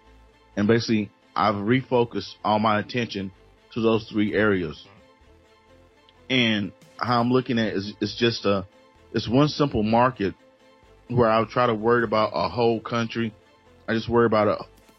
And 0.56 0.66
basically 0.66 1.10
I've 1.34 1.56
refocused 1.56 2.34
all 2.44 2.58
my 2.58 2.78
attention 2.78 3.32
to 3.74 3.80
those 3.80 4.08
three 4.10 4.34
areas. 4.34 4.86
And 6.30 6.72
how 6.96 7.20
I'm 7.20 7.30
looking 7.30 7.58
at 7.58 7.68
it 7.68 7.76
is 7.76 7.92
it's 8.00 8.16
just 8.16 8.44
a 8.46 8.66
it's 9.12 9.28
one 9.28 9.48
simple 9.48 9.82
market 9.82 10.34
where 11.16 11.30
I'll 11.30 11.46
try 11.46 11.66
to 11.66 11.74
worry 11.74 12.04
about 12.04 12.32
a 12.34 12.48
whole 12.48 12.80
country. 12.80 13.32
I 13.88 13.94
just 13.94 14.08
worry 14.08 14.26
about 14.26 14.48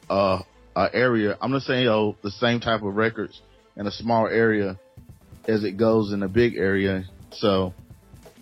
a 0.10 0.14
a, 0.14 0.46
a 0.76 0.90
area. 0.94 1.38
I'm 1.42 1.52
not 1.52 1.64
saying 1.64 1.88
oh 1.88 2.16
the 2.22 2.32
same 2.32 2.60
type 2.60 2.84
of 2.84 2.96
records 2.96 3.42
in 3.76 3.88
a 3.88 3.92
small 3.92 4.28
area 4.28 4.80
as 5.48 5.64
it 5.64 5.78
goes 5.78 6.14
in 6.14 6.24
a 6.24 6.28
big 6.28 6.56
area. 6.56 7.06
So 7.32 7.74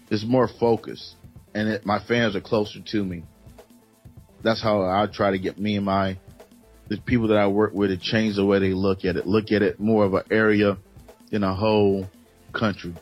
it's 0.10 0.26
more 0.26 0.48
focused, 0.48 1.16
and 1.54 1.70
it, 1.70 1.86
my 1.86 2.00
fans 2.04 2.36
are 2.36 2.42
closer 2.42 2.80
to 2.80 3.04
me. 3.04 3.24
That's 4.44 4.62
how 4.62 4.82
I 4.82 5.08
try 5.12 5.32
to 5.32 5.40
get 5.40 5.60
me 5.60 5.78
and 5.78 5.86
my 5.86 6.18
the 6.88 6.98
people 6.98 7.30
that 7.30 7.38
I 7.38 7.48
work 7.48 7.74
with 7.74 7.90
to 7.90 7.98
change 7.98 8.36
the 8.36 8.46
way 8.46 8.60
they 8.60 8.74
look 8.74 9.06
at 9.06 9.16
it. 9.16 9.26
Look 9.26 9.52
at 9.54 9.62
it 9.62 9.80
more 9.80 10.04
of 10.04 10.14
an 10.14 10.24
area 10.30 10.78
than 11.32 11.44
a 11.44 11.56
whole 11.56 12.10
country. 12.52 12.94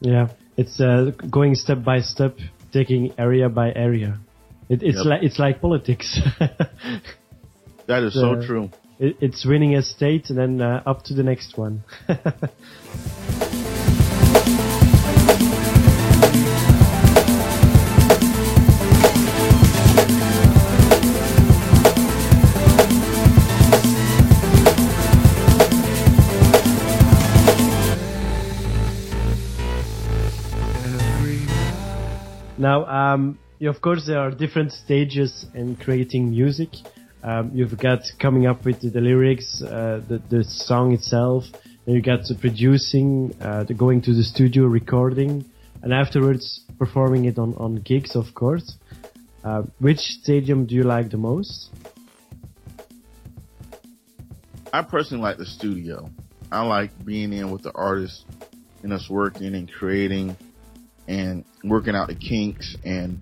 Yeah, 0.00 0.30
it's 0.56 0.80
uh, 0.80 1.12
going 1.30 1.54
step 1.54 1.84
by 1.84 2.00
step, 2.00 2.38
taking 2.72 3.12
area 3.18 3.48
by 3.48 3.72
area. 3.72 4.18
It, 4.68 4.82
it's 4.82 4.96
Yep. 4.98 5.06
like 5.06 5.22
it's 5.22 5.38
like 5.38 5.60
politics. 5.60 6.18
That 7.86 8.04
is 8.04 8.16
Uh, 8.16 8.20
so 8.20 8.46
true. 8.46 8.70
it, 9.00 9.16
it's 9.20 9.44
winning 9.44 9.74
a 9.74 9.82
state 9.82 10.30
and 10.30 10.38
then 10.38 10.60
uh, 10.60 10.82
up 10.86 11.02
to 11.04 11.14
the 11.14 11.22
next 11.24 11.58
one. 11.58 11.82
Now, 32.60 32.84
um, 32.84 33.38
of 33.62 33.80
course, 33.80 34.04
there 34.06 34.18
are 34.18 34.30
different 34.30 34.72
stages 34.72 35.46
in 35.54 35.76
creating 35.76 36.28
music. 36.28 36.68
Um, 37.22 37.52
you've 37.54 37.78
got 37.78 38.00
coming 38.18 38.46
up 38.46 38.66
with 38.66 38.82
the, 38.82 39.00
lyrics, 39.00 39.62
uh, 39.62 40.02
the, 40.06 40.18
the 40.28 40.44
song 40.44 40.92
itself. 40.92 41.44
Then 41.86 41.94
you 41.94 42.02
got 42.02 42.24
the 42.28 42.34
producing, 42.34 43.34
uh, 43.40 43.64
the 43.64 43.72
going 43.72 44.02
to 44.02 44.12
the 44.12 44.22
studio, 44.22 44.64
recording, 44.64 45.46
and 45.82 45.94
afterwards 45.94 46.60
performing 46.78 47.24
it 47.24 47.38
on, 47.38 47.54
on 47.54 47.76
gigs, 47.76 48.14
of 48.14 48.34
course. 48.34 48.76
Uh, 49.42 49.62
which 49.78 50.00
stadium 50.20 50.66
do 50.66 50.74
you 50.74 50.82
like 50.82 51.10
the 51.10 51.16
most? 51.16 51.70
I 54.70 54.82
personally 54.82 55.22
like 55.22 55.38
the 55.38 55.46
studio. 55.46 56.10
I 56.52 56.60
like 56.66 56.90
being 57.06 57.32
in 57.32 57.50
with 57.52 57.62
the 57.62 57.72
artists 57.74 58.22
and 58.82 58.92
us 58.92 59.08
working 59.08 59.54
and 59.54 59.72
creating 59.72 60.36
and 61.08 61.44
working 61.64 61.94
out 61.94 62.08
the 62.08 62.14
kinks 62.14 62.76
and 62.84 63.20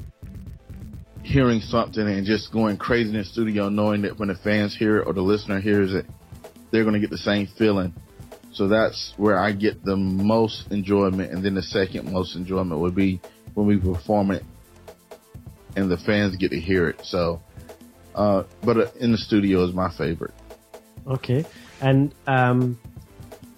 hearing 1.23 1.61
something 1.61 2.07
and 2.07 2.25
just 2.27 2.53
going 2.53 2.77
crazy 2.77 3.11
in 3.11 3.17
the 3.17 3.25
studio 3.25 3.69
knowing 3.69 4.03
that 4.03 4.19
when 4.19 4.29
the 4.29 4.35
fans 4.35 4.77
hear 4.77 4.99
it 4.99 5.07
or 5.07 5.13
the 5.13 5.21
listener 5.21 5.61
hears 5.61 5.93
it, 5.95 6.07
they're 6.71 6.85
going 6.85 6.95
to 6.95 7.01
get 7.01 7.11
the 7.11 7.19
same 7.19 7.47
feeling. 7.47 7.95
So 8.53 8.69
that's 8.69 9.15
where 9.17 9.39
I 9.39 9.53
get 9.53 9.85
the 9.85 9.97
most 9.97 10.71
enjoyment. 10.71 11.33
And 11.33 11.45
then 11.45 11.55
the 11.55 11.63
second 11.63 12.13
most 12.13 12.35
enjoyment 12.35 12.81
would 12.81 12.95
be 12.95 13.21
when 13.55 13.67
we 13.67 13.77
perform 13.79 14.31
it 14.31 14.43
and 15.77 15.91
the 15.91 15.97
fans 15.97 16.37
get 16.37 16.51
to 16.51 16.61
hear 16.61 16.89
it. 16.89 17.01
So, 17.05 17.41
uh, 18.15 18.45
but 18.65 18.77
uh, 18.77 18.87
in 18.99 19.13
the 19.13 19.19
studio 19.19 19.65
is 19.65 19.73
my 19.73 19.91
favorite. 19.97 20.35
Okay. 21.07 21.45
And 21.81 22.15
um, 22.27 22.79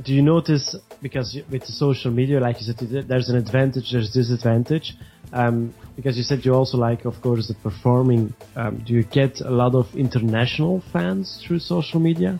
do 0.02 0.12
you 0.12 0.22
notice 0.22 0.76
because 1.02 1.36
with 1.50 1.62
the 1.62 1.72
social 1.72 2.10
media, 2.10 2.40
like 2.40 2.56
you 2.60 2.66
said, 2.66 3.08
there's 3.08 3.28
an 3.28 3.36
advantage, 3.36 3.92
there's 3.92 4.10
disadvantage. 4.10 4.94
Um, 5.32 5.74
because 5.96 6.16
you 6.16 6.22
said 6.22 6.44
you 6.44 6.54
also 6.54 6.76
like, 6.76 7.04
of 7.04 7.20
course, 7.22 7.48
the 7.48 7.54
performing. 7.54 8.34
Um, 8.56 8.82
do 8.84 8.94
you 8.94 9.04
get 9.04 9.40
a 9.40 9.50
lot 9.50 9.74
of 9.74 9.94
international 9.94 10.82
fans 10.92 11.42
through 11.46 11.60
social 11.60 12.00
media? 12.00 12.38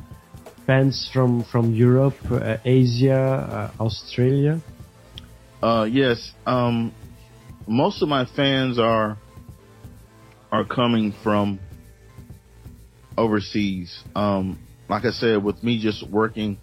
Fans 0.67 1.09
from 1.12 1.45
from 1.45 1.75
Europe, 1.75 2.17
uh, 2.31 2.57
Asia, 2.64 3.71
uh, 3.79 3.83
Australia. 3.83 4.61
Uh, 5.62 5.87
yes. 5.90 6.33
Um, 6.47 6.93
most 7.67 8.02
of 8.02 8.09
my 8.09 8.25
fans 8.25 8.79
are 8.79 9.17
are 10.50 10.64
coming 10.64 11.12
from 11.23 11.61
overseas. 13.17 14.02
Um, 14.14 14.59
like 14.88 15.05
I 15.05 15.11
said, 15.11 15.43
with 15.43 15.62
me 15.62 15.81
just 15.81 16.09
working 16.09 16.59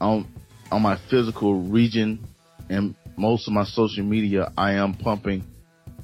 on 0.00 0.28
on 0.74 0.82
my 0.82 0.98
physical 1.08 1.62
region 1.62 2.26
and 2.68 2.96
most 3.16 3.46
of 3.46 3.54
my 3.54 3.64
social 3.64 4.02
media, 4.02 4.52
I 4.58 4.72
am 4.72 4.94
pumping 4.94 5.44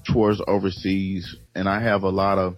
towards 0.05 0.41
overseas, 0.47 1.35
and 1.57 1.69
I 1.69 1.83
have 1.83 2.05
a 2.05 2.09
lot 2.09 2.39
of. 2.39 2.55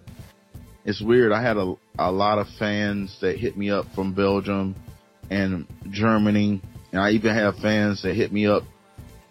It's 0.85 1.01
weird. 1.01 1.31
I 1.31 1.41
had 1.41 1.57
a 1.57 1.73
a 1.97 2.11
lot 2.11 2.37
of 2.37 2.47
fans 2.59 3.17
that 3.21 3.39
hit 3.39 3.57
me 3.57 3.71
up 3.71 3.87
from 3.95 4.13
Belgium 4.13 4.75
and 5.31 5.65
Germany, 5.89 6.61
and 6.91 7.01
I 7.01 7.11
even 7.11 7.33
have 7.33 7.55
fans 7.55 8.03
that 8.03 8.13
hit 8.13 8.31
me 8.31 8.45
up 8.45 8.61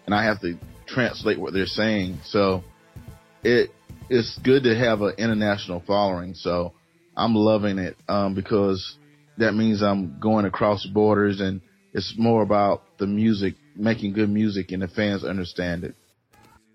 and 0.05 0.13
I 0.13 0.25
have 0.25 0.41
to 0.41 0.57
translate 0.85 1.39
what 1.39 1.53
they're 1.53 1.65
saying. 1.65 2.19
So 2.25 2.65
it 3.43 3.71
it's 4.09 4.37
good 4.43 4.63
to 4.63 4.75
have 4.75 5.01
an 5.01 5.13
international 5.17 5.81
following. 5.87 6.33
So 6.33 6.73
I'm 7.15 7.33
loving 7.33 7.77
it 7.77 7.95
um, 8.09 8.35
because 8.35 8.97
that 9.37 9.53
means 9.53 9.81
I'm 9.81 10.19
going 10.19 10.43
across 10.45 10.85
borders, 10.85 11.39
and 11.39 11.61
it's 11.93 12.15
more 12.17 12.41
about 12.41 12.81
the 12.97 13.07
music, 13.07 13.55
making 13.75 14.13
good 14.13 14.29
music, 14.29 14.71
and 14.71 14.81
the 14.81 14.87
fans 14.87 15.23
understand 15.23 15.83
it. 15.83 15.95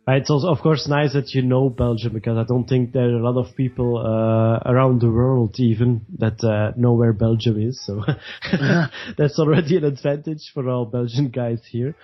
Uh, 0.08 0.12
It's 0.12 0.30
also, 0.30 0.48
of 0.48 0.60
course, 0.60 0.88
nice 0.88 1.12
that 1.12 1.34
you 1.34 1.42
know 1.42 1.68
Belgium 1.68 2.14
because 2.14 2.38
I 2.38 2.44
don't 2.44 2.66
think 2.66 2.92
there 2.92 3.10
are 3.10 3.18
a 3.18 3.30
lot 3.30 3.38
of 3.38 3.54
people 3.54 3.98
uh, 3.98 4.70
around 4.70 5.00
the 5.00 5.10
world 5.10 5.56
even 5.58 6.06
that 6.18 6.42
uh, 6.42 6.72
know 6.76 6.94
where 6.94 7.12
Belgium 7.12 7.60
is. 7.60 7.84
So 7.84 8.04
that's 9.18 9.38
already 9.38 9.76
an 9.76 9.84
advantage 9.84 10.50
for 10.54 10.68
all 10.68 10.87
Belgian 10.87 11.28
guys 11.28 11.60
here. 11.70 11.94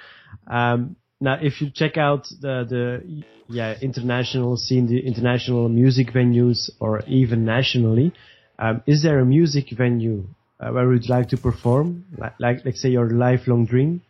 Um, 0.46 0.96
now, 1.20 1.38
if 1.40 1.62
you 1.62 1.70
check 1.70 1.96
out 1.96 2.26
the, 2.40 2.66
the 2.68 3.24
yeah 3.48 3.74
international 3.80 4.56
scene, 4.58 4.86
the 4.86 5.00
international 5.00 5.68
music 5.70 6.08
venues, 6.08 6.70
or 6.80 7.02
even 7.06 7.46
nationally, 7.46 8.12
um, 8.58 8.82
is 8.86 9.02
there 9.02 9.18
a 9.20 9.24
music 9.24 9.66
venue 9.74 10.26
uh, 10.60 10.70
where 10.70 10.92
you'd 10.92 11.08
like 11.08 11.28
to 11.30 11.36
perform, 11.36 12.04
like, 12.16 12.34
like 12.38 12.64
let's 12.64 12.80
say 12.80 12.90
your 12.90 13.10
lifelong 13.10 13.66
dream? 13.66 14.02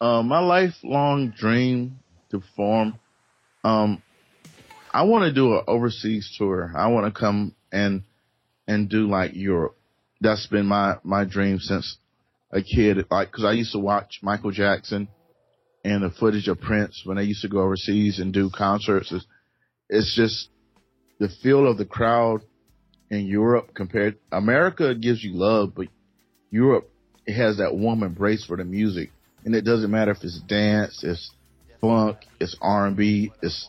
Uh, 0.00 0.22
my 0.22 0.40
lifelong 0.40 1.32
dream 1.36 1.98
to 2.30 2.40
perform. 2.40 2.98
Um, 3.64 4.02
I 4.92 5.04
want 5.04 5.24
to 5.24 5.32
do 5.32 5.54
an 5.54 5.62
overseas 5.66 6.34
tour. 6.36 6.72
I 6.76 6.88
want 6.88 7.12
to 7.12 7.18
come 7.18 7.54
and 7.70 8.02
and 8.66 8.88
do 8.88 9.08
like 9.08 9.32
Europe. 9.34 9.76
That's 10.20 10.46
been 10.46 10.66
my 10.66 10.96
my 11.02 11.24
dream 11.24 11.58
since 11.58 11.96
a 12.50 12.62
kid. 12.62 13.06
Like, 13.10 13.32
cause 13.32 13.44
I 13.44 13.52
used 13.52 13.72
to 13.72 13.78
watch 13.78 14.18
Michael 14.22 14.50
Jackson 14.50 15.08
and 15.84 16.02
the 16.02 16.10
footage 16.10 16.48
of 16.48 16.60
Prince 16.60 17.02
when 17.04 17.16
they 17.16 17.24
used 17.24 17.42
to 17.42 17.48
go 17.48 17.60
overseas 17.60 18.18
and 18.18 18.32
do 18.32 18.50
concerts. 18.50 19.10
It's, 19.12 19.26
it's 19.88 20.14
just 20.14 20.48
the 21.18 21.28
feel 21.42 21.70
of 21.70 21.78
the 21.78 21.84
crowd 21.84 22.42
in 23.12 23.26
Europe 23.26 23.74
compared. 23.74 24.16
America 24.32 24.94
gives 24.94 25.22
you 25.22 25.34
love, 25.34 25.74
but 25.76 25.88
Europe 26.50 26.90
it 27.26 27.34
has 27.34 27.58
that 27.58 27.76
warm 27.76 28.02
embrace 28.02 28.44
for 28.44 28.56
the 28.56 28.64
music, 28.64 29.12
and 29.44 29.54
it 29.54 29.64
doesn't 29.64 29.90
matter 29.90 30.10
if 30.10 30.24
it's 30.24 30.40
dance, 30.40 31.04
it's 31.04 31.30
funk, 31.80 32.16
it's 32.40 32.56
R 32.60 32.86
and 32.86 32.96
B, 32.96 33.30
it's 33.42 33.68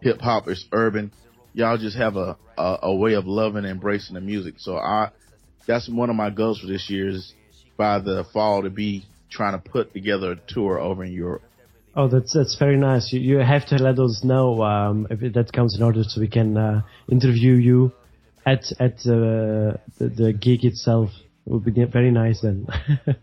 hip 0.00 0.20
hop, 0.20 0.48
it's 0.48 0.64
urban. 0.72 1.12
Y'all 1.52 1.76
just 1.76 1.96
have 1.96 2.16
a, 2.16 2.36
a, 2.56 2.78
a 2.84 2.94
way 2.94 3.14
of 3.14 3.26
loving 3.26 3.64
and 3.64 3.68
embracing 3.72 4.14
the 4.14 4.20
music. 4.20 4.54
So 4.58 4.76
I, 4.76 5.10
that's 5.66 5.88
one 5.88 6.10
of 6.10 6.16
my 6.16 6.30
goals 6.30 6.60
for 6.60 6.66
this 6.66 6.88
year 6.88 7.08
is 7.08 7.34
by 7.76 7.98
the 7.98 8.24
fall 8.32 8.62
to 8.62 8.70
be 8.70 9.04
trying 9.30 9.60
to 9.60 9.70
put 9.70 9.92
together 9.92 10.32
a 10.32 10.52
tour 10.52 10.80
over 10.80 11.04
in 11.04 11.12
Europe. 11.12 11.42
Oh, 11.94 12.08
that's 12.08 12.32
that's 12.32 12.56
very 12.56 12.76
nice. 12.76 13.12
You, 13.12 13.20
you 13.20 13.38
have 13.38 13.66
to 13.66 13.76
let 13.76 13.98
us 13.98 14.22
know 14.24 14.62
um, 14.62 15.06
if 15.10 15.34
that 15.34 15.52
comes 15.52 15.76
in 15.76 15.82
order, 15.82 16.02
so 16.04 16.20
we 16.20 16.28
can 16.28 16.56
uh, 16.56 16.82
interview 17.08 17.54
you 17.54 17.92
at 18.46 18.72
at 18.80 18.98
uh, 19.06 19.76
the, 19.98 20.08
the 20.08 20.32
gig 20.32 20.64
itself. 20.64 21.10
It 21.46 21.52
would 21.52 21.64
be 21.64 21.84
very 21.84 22.10
nice 22.10 22.40
then. 22.40 22.66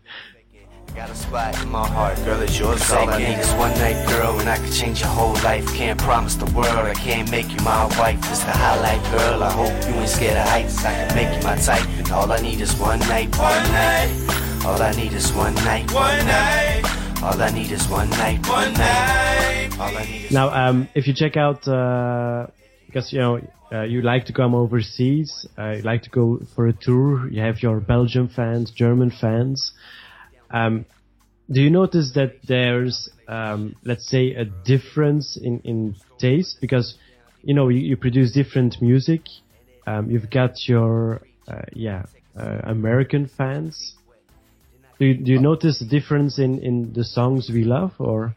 Got 0.94 1.10
a 1.10 1.14
spot 1.14 1.62
in 1.62 1.68
my 1.68 1.86
heart, 1.86 2.16
girl, 2.24 2.40
it's 2.40 2.58
yours. 2.58 2.90
All 2.90 3.08
I 3.08 3.18
need 3.18 3.38
is 3.38 3.52
one 3.52 3.70
night, 3.78 4.08
girl, 4.08 4.40
and 4.40 4.48
I 4.48 4.56
can 4.56 4.72
change 4.72 5.00
your 5.00 5.10
whole 5.10 5.34
life. 5.44 5.66
Can't 5.74 5.98
promise 6.00 6.34
the 6.34 6.46
world, 6.46 6.66
I 6.66 6.94
can't 6.94 7.30
make 7.30 7.50
you 7.50 7.62
my 7.64 7.84
wife. 7.98 8.18
It's 8.30 8.40
the 8.40 8.50
highlight, 8.50 9.02
girl. 9.12 9.42
I 9.44 9.52
hope 9.52 9.88
you 9.88 10.00
ain't 10.00 10.08
scared 10.08 10.38
of 10.38 10.48
heights. 10.48 10.84
I 10.84 10.94
can 10.94 11.14
make 11.14 11.36
you 11.36 11.42
my 11.46 11.56
type, 11.56 11.86
and 11.98 12.10
all 12.10 12.32
I 12.32 12.40
need 12.40 12.60
is 12.60 12.74
one 12.76 12.98
night, 13.00 13.28
one 13.38 13.62
night. 13.70 14.64
All 14.64 14.82
I 14.82 14.90
need 14.92 15.12
is 15.12 15.32
one 15.32 15.54
night, 15.56 15.92
one 15.92 16.26
night. 16.26 16.82
All 17.22 17.40
I 17.40 17.50
need 17.50 17.70
is 17.70 17.86
one 17.88 18.10
night, 18.10 18.48
one 18.48 18.72
night. 18.72 19.78
All 19.78 19.96
I 19.96 20.04
need 20.04 20.24
is 20.24 20.32
Now, 20.32 20.48
um, 20.50 20.88
if 20.94 21.06
you 21.06 21.14
check 21.14 21.36
out, 21.36 21.68
uh, 21.68 22.46
because 22.88 23.12
you 23.12 23.20
know 23.20 23.40
uh, 23.70 23.82
you 23.82 24.00
like 24.00 24.24
to 24.24 24.32
come 24.32 24.54
overseas, 24.54 25.46
uh, 25.58 25.72
you 25.72 25.82
like 25.82 26.02
to 26.02 26.10
go 26.10 26.40
for 26.54 26.66
a 26.66 26.72
tour. 26.72 27.28
You 27.30 27.42
have 27.42 27.62
your 27.62 27.80
Belgian 27.80 28.28
fans, 28.28 28.70
German 28.70 29.10
fans. 29.10 29.72
Um, 30.50 30.86
do 31.50 31.60
you 31.60 31.70
notice 31.70 32.12
that 32.14 32.36
there's, 32.46 33.10
um, 33.28 33.76
let's 33.84 34.08
say, 34.08 34.34
a 34.34 34.44
difference 34.44 35.36
in 35.36 35.60
in 35.60 35.96
taste 36.18 36.58
because 36.60 36.96
you 37.42 37.54
know 37.54 37.68
you, 37.68 37.80
you 37.80 37.96
produce 37.96 38.32
different 38.32 38.80
music. 38.80 39.22
Um, 39.86 40.10
you've 40.10 40.30
got 40.30 40.66
your 40.66 41.20
uh, 41.46 41.62
yeah 41.72 42.06
uh, 42.38 42.60
American 42.64 43.28
fans. 43.28 43.94
Do 44.98 45.06
you, 45.06 45.14
do 45.14 45.30
you 45.30 45.40
notice 45.40 45.80
a 45.82 45.86
difference 45.86 46.38
in 46.38 46.58
in 46.60 46.92
the 46.94 47.04
songs 47.04 47.50
we 47.52 47.64
love 47.64 47.92
or? 47.98 48.34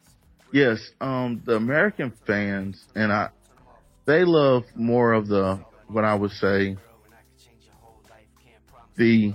Yes, 0.54 0.92
um, 1.00 1.42
the 1.46 1.56
American 1.56 2.12
fans 2.28 2.84
and 2.94 3.10
I, 3.14 3.30
they 4.06 4.24
love 4.24 4.64
more 4.76 5.14
of 5.14 5.28
the 5.28 5.64
what 5.88 6.06
I 6.06 6.16
would 6.16 6.32
say 6.32 6.78
the 8.96 9.34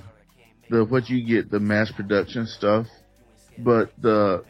the 0.70 0.84
what 0.84 1.08
you 1.08 1.26
get 1.26 1.50
the 1.50 1.60
mass 1.60 1.90
production 1.92 2.46
stuff, 2.46 2.86
but 3.58 3.90
the 4.00 4.44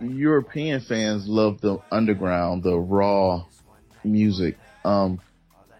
European 0.00 0.80
fans 0.80 1.26
love 1.26 1.60
the 1.60 1.78
underground, 1.90 2.62
the 2.62 2.78
raw 2.78 3.44
music. 4.04 4.56
Um, 4.84 5.20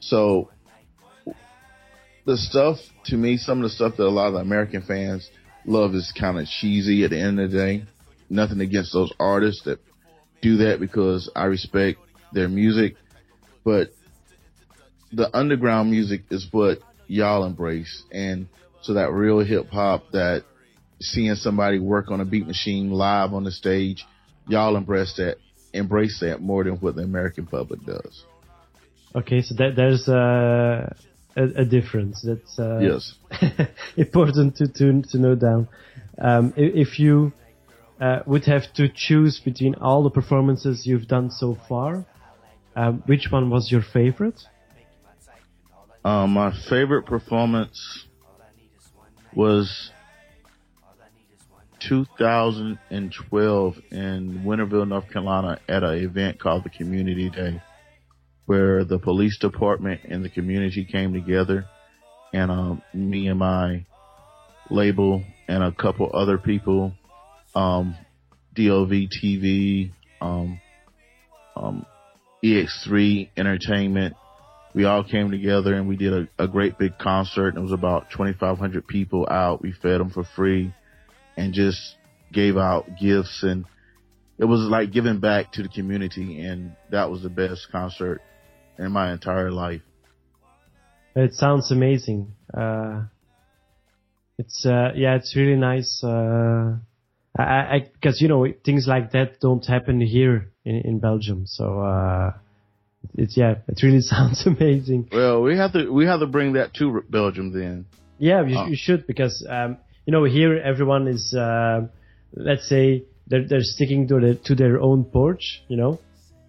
so 0.00 0.50
the 2.24 2.36
stuff 2.36 2.78
to 3.04 3.16
me, 3.16 3.36
some 3.36 3.58
of 3.58 3.64
the 3.64 3.70
stuff 3.70 3.96
that 3.96 4.04
a 4.04 4.08
lot 4.08 4.28
of 4.28 4.34
the 4.34 4.40
American 4.40 4.82
fans 4.82 5.28
love 5.64 5.94
is 5.94 6.12
kind 6.18 6.38
of 6.38 6.46
cheesy 6.46 7.04
at 7.04 7.10
the 7.10 7.20
end 7.20 7.40
of 7.40 7.50
the 7.50 7.56
day. 7.56 7.84
Nothing 8.28 8.60
against 8.60 8.92
those 8.92 9.12
artists 9.20 9.62
that 9.64 9.78
do 10.42 10.56
that 10.58 10.80
because 10.80 11.30
I 11.36 11.44
respect 11.44 12.00
their 12.32 12.48
music, 12.48 12.96
but 13.66 13.90
the 15.12 15.28
underground 15.36 15.90
music 15.90 16.22
is 16.30 16.46
what 16.52 16.78
y'all 17.08 17.44
embrace. 17.44 18.04
And 18.12 18.46
so 18.80 18.94
that 18.94 19.10
real 19.10 19.40
hip 19.40 19.68
hop 19.70 20.12
that 20.12 20.44
seeing 21.00 21.34
somebody 21.34 21.80
work 21.80 22.12
on 22.12 22.20
a 22.20 22.24
beat 22.24 22.46
machine 22.46 22.92
live 22.92 23.34
on 23.34 23.42
the 23.42 23.50
stage, 23.50 24.06
y'all 24.46 24.76
embrace 24.76 25.14
that, 25.16 25.38
embrace 25.72 26.20
that 26.20 26.40
more 26.40 26.62
than 26.62 26.74
what 26.76 26.94
the 26.94 27.02
American 27.02 27.44
public 27.46 27.84
does. 27.84 28.24
Okay, 29.16 29.42
so 29.42 29.56
that 29.56 29.74
there's 29.74 30.06
uh, 30.08 30.94
a, 31.36 31.62
a 31.62 31.64
difference. 31.64 32.22
That's 32.22 32.58
uh, 32.58 32.78
Yes. 32.78 33.14
important 33.96 34.56
to, 34.58 34.68
to 34.68 35.02
to 35.02 35.18
note 35.18 35.40
down. 35.40 35.68
Um, 36.18 36.54
if 36.56 37.00
you 37.00 37.32
uh, 38.00 38.20
would 38.26 38.44
have 38.44 38.72
to 38.74 38.88
choose 38.94 39.40
between 39.44 39.74
all 39.74 40.04
the 40.04 40.10
performances 40.10 40.86
you've 40.86 41.08
done 41.08 41.30
so 41.32 41.58
far, 41.68 42.06
um, 42.76 43.02
which 43.06 43.28
one 43.30 43.50
was 43.50 43.70
your 43.70 43.82
favorite? 43.82 44.40
Um, 46.04 46.30
my 46.30 46.52
favorite 46.68 47.06
performance 47.06 48.04
was 49.34 49.90
2012 51.80 53.74
in 53.90 54.42
Winterville, 54.44 54.88
North 54.88 55.10
Carolina 55.10 55.58
at 55.68 55.82
an 55.82 55.94
event 55.98 56.38
called 56.38 56.64
the 56.64 56.70
Community 56.70 57.28
Day 57.28 57.60
where 58.46 58.84
the 58.84 58.98
police 58.98 59.38
department 59.38 60.02
and 60.04 60.24
the 60.24 60.28
community 60.28 60.84
came 60.84 61.12
together 61.12 61.66
and, 62.32 62.50
um, 62.50 62.82
me 62.94 63.26
and 63.26 63.38
my 63.38 63.84
label 64.70 65.22
and 65.48 65.62
a 65.62 65.72
couple 65.72 66.10
other 66.14 66.38
people, 66.38 66.92
um, 67.54 67.96
DOV 68.54 68.90
TV, 69.10 69.90
um, 70.20 70.60
um, 71.56 71.86
EX3 72.44 73.30
Entertainment, 73.36 74.14
we 74.74 74.84
all 74.84 75.02
came 75.02 75.30
together 75.30 75.74
and 75.74 75.88
we 75.88 75.96
did 75.96 76.12
a, 76.12 76.44
a 76.44 76.48
great 76.48 76.78
big 76.78 76.98
concert. 76.98 77.56
It 77.56 77.60
was 77.60 77.72
about 77.72 78.10
2,500 78.10 78.86
people 78.86 79.26
out. 79.30 79.62
We 79.62 79.72
fed 79.72 80.00
them 80.00 80.10
for 80.10 80.24
free 80.24 80.74
and 81.36 81.54
just 81.54 81.96
gave 82.32 82.56
out 82.56 82.86
gifts 83.00 83.42
and 83.42 83.64
it 84.38 84.44
was 84.44 84.60
like 84.60 84.92
giving 84.92 85.18
back 85.18 85.52
to 85.52 85.62
the 85.62 85.68
community. 85.68 86.40
And 86.40 86.76
that 86.90 87.10
was 87.10 87.22
the 87.22 87.30
best 87.30 87.68
concert 87.72 88.20
in 88.78 88.92
my 88.92 89.12
entire 89.12 89.50
life. 89.50 89.80
It 91.14 91.32
sounds 91.32 91.70
amazing. 91.70 92.34
Uh, 92.52 93.04
it's 94.38 94.66
uh, 94.66 94.90
yeah, 94.94 95.16
it's 95.16 95.34
really 95.34 95.56
nice. 95.56 96.04
Uh, 96.04 96.76
I 97.38 97.86
because 97.92 98.20
you 98.20 98.28
know 98.28 98.46
things 98.64 98.86
like 98.86 99.12
that 99.12 99.40
don't 99.40 99.64
happen 99.66 100.00
here 100.00 100.52
in, 100.64 100.76
in 100.84 100.98
Belgium, 101.00 101.44
so 101.46 101.80
uh, 101.80 102.32
it's 103.14 103.36
yeah, 103.36 103.56
it 103.68 103.82
really 103.82 104.00
sounds 104.14 104.46
amazing. 104.46 105.08
Well, 105.12 105.42
we 105.42 105.56
have 105.56 105.72
to, 105.74 105.90
we 105.90 106.06
have 106.06 106.20
to 106.20 106.26
bring 106.26 106.54
that 106.54 106.74
to 106.74 107.02
Belgium 107.10 107.52
then. 107.52 107.86
Yeah, 108.18 108.46
you, 108.46 108.56
Oh. 108.58 108.66
you 108.66 108.76
should 108.76 109.06
because 109.06 109.46
um, 109.48 109.76
you 110.06 110.12
know 110.12 110.24
here 110.24 110.56
everyone 110.58 111.08
is 111.08 111.34
uh, 111.34 111.86
let's 112.34 112.68
say 112.68 113.04
they're 113.26 113.46
they're 113.46 113.60
sticking 113.62 114.08
to 114.08 114.20
the 114.20 114.34
to 114.46 114.54
their 114.54 114.80
own 114.80 115.04
porch, 115.04 115.62
you 115.68 115.76
know. 115.76 115.98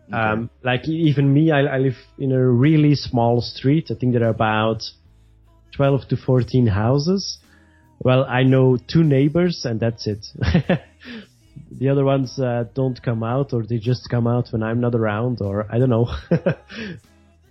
Um, 0.10 0.50
like 0.64 0.88
even 0.88 1.34
me, 1.34 1.52
I, 1.52 1.64
I 1.64 1.78
live 1.80 1.98
in 2.18 2.32
a 2.32 2.42
really 2.50 2.96
small 2.96 3.42
street. 3.42 3.92
I 3.92 3.96
think 3.96 4.14
there 4.14 4.24
are 4.24 4.30
about 4.30 4.82
twelve 5.76 6.08
to 6.10 6.16
fourteen 6.16 6.68
houses. 6.68 7.40
Well, 8.00 8.26
I 8.26 8.44
know 8.44 8.78
two 8.78 9.04
neighbors 9.04 9.64
and 9.66 9.80
that's 9.80 10.08
it. 10.08 10.26
the 11.72 11.90
other 11.90 12.06
ones 12.06 12.38
uh, 12.40 12.66
don't 12.74 13.02
come 13.02 13.24
out, 13.24 13.54
or 13.54 13.64
they 13.64 13.78
just 13.78 14.08
come 14.10 14.28
out 14.28 14.48
when 14.52 14.64
I'm 14.64 14.80
not 14.80 14.96
around, 14.96 15.42
or 15.42 15.66
I 15.70 15.80
don't 15.80 15.90
know. 15.90 16.08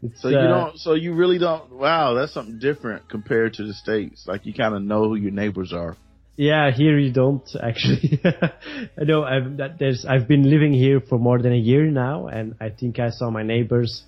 It's, 0.02 0.20
So 0.20 0.28
you 0.28 0.36
uh, 0.36 0.46
don't, 0.46 0.78
so 0.78 0.92
you 0.92 1.14
really 1.14 1.38
don't, 1.38 1.72
wow, 1.72 2.12
that's 2.12 2.34
something 2.34 2.58
different 2.58 3.08
compared 3.08 3.54
to 3.54 3.66
the 3.66 3.72
States. 3.72 4.24
Like 4.26 4.44
you 4.44 4.52
kind 4.52 4.74
of 4.74 4.82
know 4.82 5.04
who 5.04 5.14
your 5.14 5.30
neighbors 5.30 5.72
are. 5.72 5.96
Yeah, 6.36 6.70
here 6.70 6.98
you 6.98 7.12
don't 7.12 7.48
actually. 7.60 8.20
I 8.24 9.04
know 9.04 9.24
I've 9.24 9.56
that 9.56 9.78
there's 9.78 10.04
I've 10.04 10.28
been 10.28 10.42
living 10.42 10.74
here 10.74 11.00
for 11.00 11.18
more 11.18 11.40
than 11.40 11.52
a 11.52 11.56
year 11.58 11.86
now, 11.86 12.26
and 12.26 12.56
I 12.60 12.68
think 12.68 12.98
I 12.98 13.08
saw 13.08 13.30
my 13.30 13.42
neighbors, 13.42 14.04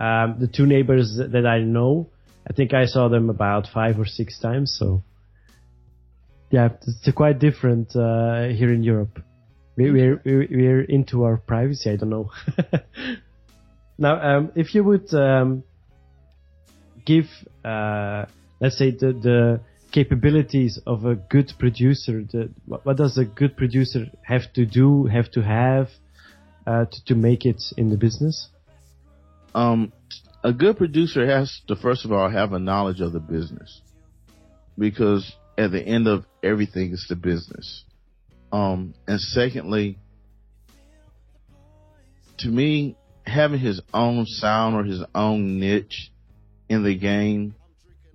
um, 0.00 0.36
the 0.40 0.48
two 0.48 0.64
neighbors 0.64 1.16
that 1.18 1.32
that 1.32 1.46
I 1.46 1.60
know. 1.60 2.08
I 2.48 2.54
think 2.54 2.72
I 2.72 2.86
saw 2.86 3.08
them 3.08 3.28
about 3.28 3.66
five 3.72 4.00
or 4.00 4.06
six 4.06 4.38
times. 4.40 4.74
So, 4.78 5.04
yeah, 6.52 6.68
it's 6.86 7.10
quite 7.16 7.38
different 7.38 7.96
uh, 7.96 8.48
here 8.48 8.70
in 8.72 8.82
Europe. 8.82 9.18
We, 9.74 9.90
we're 9.90 10.20
we're 10.24 10.82
into 10.82 11.24
our 11.24 11.38
privacy. 11.38 11.90
I 11.90 11.96
don't 11.96 12.10
know. 12.10 12.30
now, 13.98 14.20
um, 14.20 14.52
if 14.54 14.74
you 14.74 14.84
would 14.84 15.12
um, 15.14 15.64
give, 17.06 17.24
uh, 17.64 18.26
let's 18.60 18.76
say, 18.76 18.90
the 18.90 19.14
the 19.14 19.60
capabilities 19.92 20.78
of 20.86 21.06
a 21.06 21.14
good 21.14 21.52
producer. 21.58 22.22
The, 22.22 22.50
what, 22.66 22.84
what 22.84 22.96
does 22.98 23.16
a 23.16 23.24
good 23.24 23.56
producer 23.56 24.06
have 24.22 24.52
to 24.54 24.66
do, 24.66 25.06
have 25.06 25.30
to 25.32 25.42
have 25.42 25.88
uh, 26.66 26.84
to, 26.84 27.04
to 27.06 27.14
make 27.14 27.46
it 27.46 27.62
in 27.78 27.88
the 27.88 27.96
business? 27.96 28.48
Um, 29.54 29.92
a 30.44 30.52
good 30.52 30.76
producer 30.76 31.26
has 31.26 31.62
to 31.68 31.76
first 31.76 32.04
of 32.04 32.12
all 32.12 32.28
have 32.28 32.52
a 32.52 32.58
knowledge 32.58 33.00
of 33.00 33.12
the 33.12 33.20
business 33.20 33.80
because 34.78 35.34
at 35.58 35.70
the 35.70 35.82
end 35.82 36.06
of 36.06 36.24
everything 36.42 36.92
is 36.92 37.06
the 37.08 37.16
business. 37.16 37.84
Um, 38.50 38.94
and 39.06 39.20
secondly, 39.20 39.98
to 42.38 42.48
me, 42.48 42.96
having 43.24 43.60
his 43.60 43.80
own 43.94 44.26
sound 44.26 44.74
or 44.74 44.84
his 44.84 45.02
own 45.14 45.60
niche 45.60 46.10
in 46.68 46.82
the 46.82 46.96
game 46.96 47.54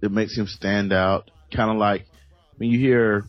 that 0.02 0.12
makes 0.12 0.38
him 0.38 0.47
stand 0.47 0.93
out, 0.93 1.32
kind 1.56 1.71
of 1.71 1.78
like 1.78 2.06
when 2.58 2.69
you 2.69 2.80
hear, 2.80 3.26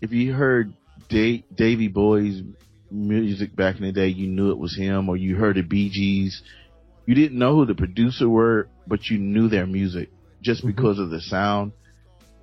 if 0.00 0.12
you 0.12 0.32
heard 0.32 0.72
da- 1.08 1.44
Davy 1.54 1.88
Boy's 1.88 2.42
music 2.90 3.54
back 3.54 3.76
in 3.76 3.82
the 3.82 3.92
day, 3.92 4.08
you 4.08 4.26
knew 4.26 4.50
it 4.50 4.58
was 4.58 4.76
him, 4.76 5.08
or 5.08 5.16
you 5.16 5.36
heard 5.36 5.56
the 5.56 5.62
Bee 5.62 5.90
Gees. 5.90 6.42
You 7.06 7.14
didn't 7.14 7.38
know 7.38 7.54
who 7.54 7.66
the 7.66 7.74
producer 7.74 8.28
were, 8.28 8.68
but 8.86 9.06
you 9.06 9.18
knew 9.18 9.48
their 9.48 9.66
music 9.66 10.10
just 10.42 10.62
Mhm. 10.62 10.68
because 10.68 10.98
of 10.98 11.10
the 11.10 11.20
sound. 11.20 11.72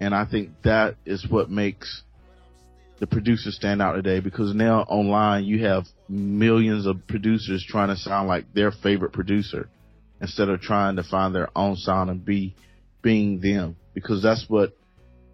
And 0.01 0.15
I 0.15 0.25
think 0.25 0.49
that 0.63 0.95
is 1.05 1.27
what 1.29 1.51
makes 1.51 2.01
the 2.99 3.05
producers 3.05 3.55
stand 3.55 3.83
out 3.83 3.93
today 3.93 4.19
because 4.19 4.53
now 4.53 4.81
online 4.81 5.45
you 5.45 5.63
have 5.65 5.85
millions 6.09 6.87
of 6.87 7.07
producers 7.07 7.63
trying 7.67 7.89
to 7.89 7.95
sound 7.95 8.27
like 8.27 8.51
their 8.53 8.71
favorite 8.71 9.13
producer 9.13 9.69
instead 10.19 10.49
of 10.49 10.59
trying 10.59 10.95
to 10.95 11.03
find 11.03 11.35
their 11.35 11.49
own 11.55 11.75
sound 11.75 12.09
and 12.09 12.25
be 12.25 12.55
being 13.03 13.39
them 13.41 13.75
because 13.93 14.23
that's 14.23 14.45
what 14.47 14.75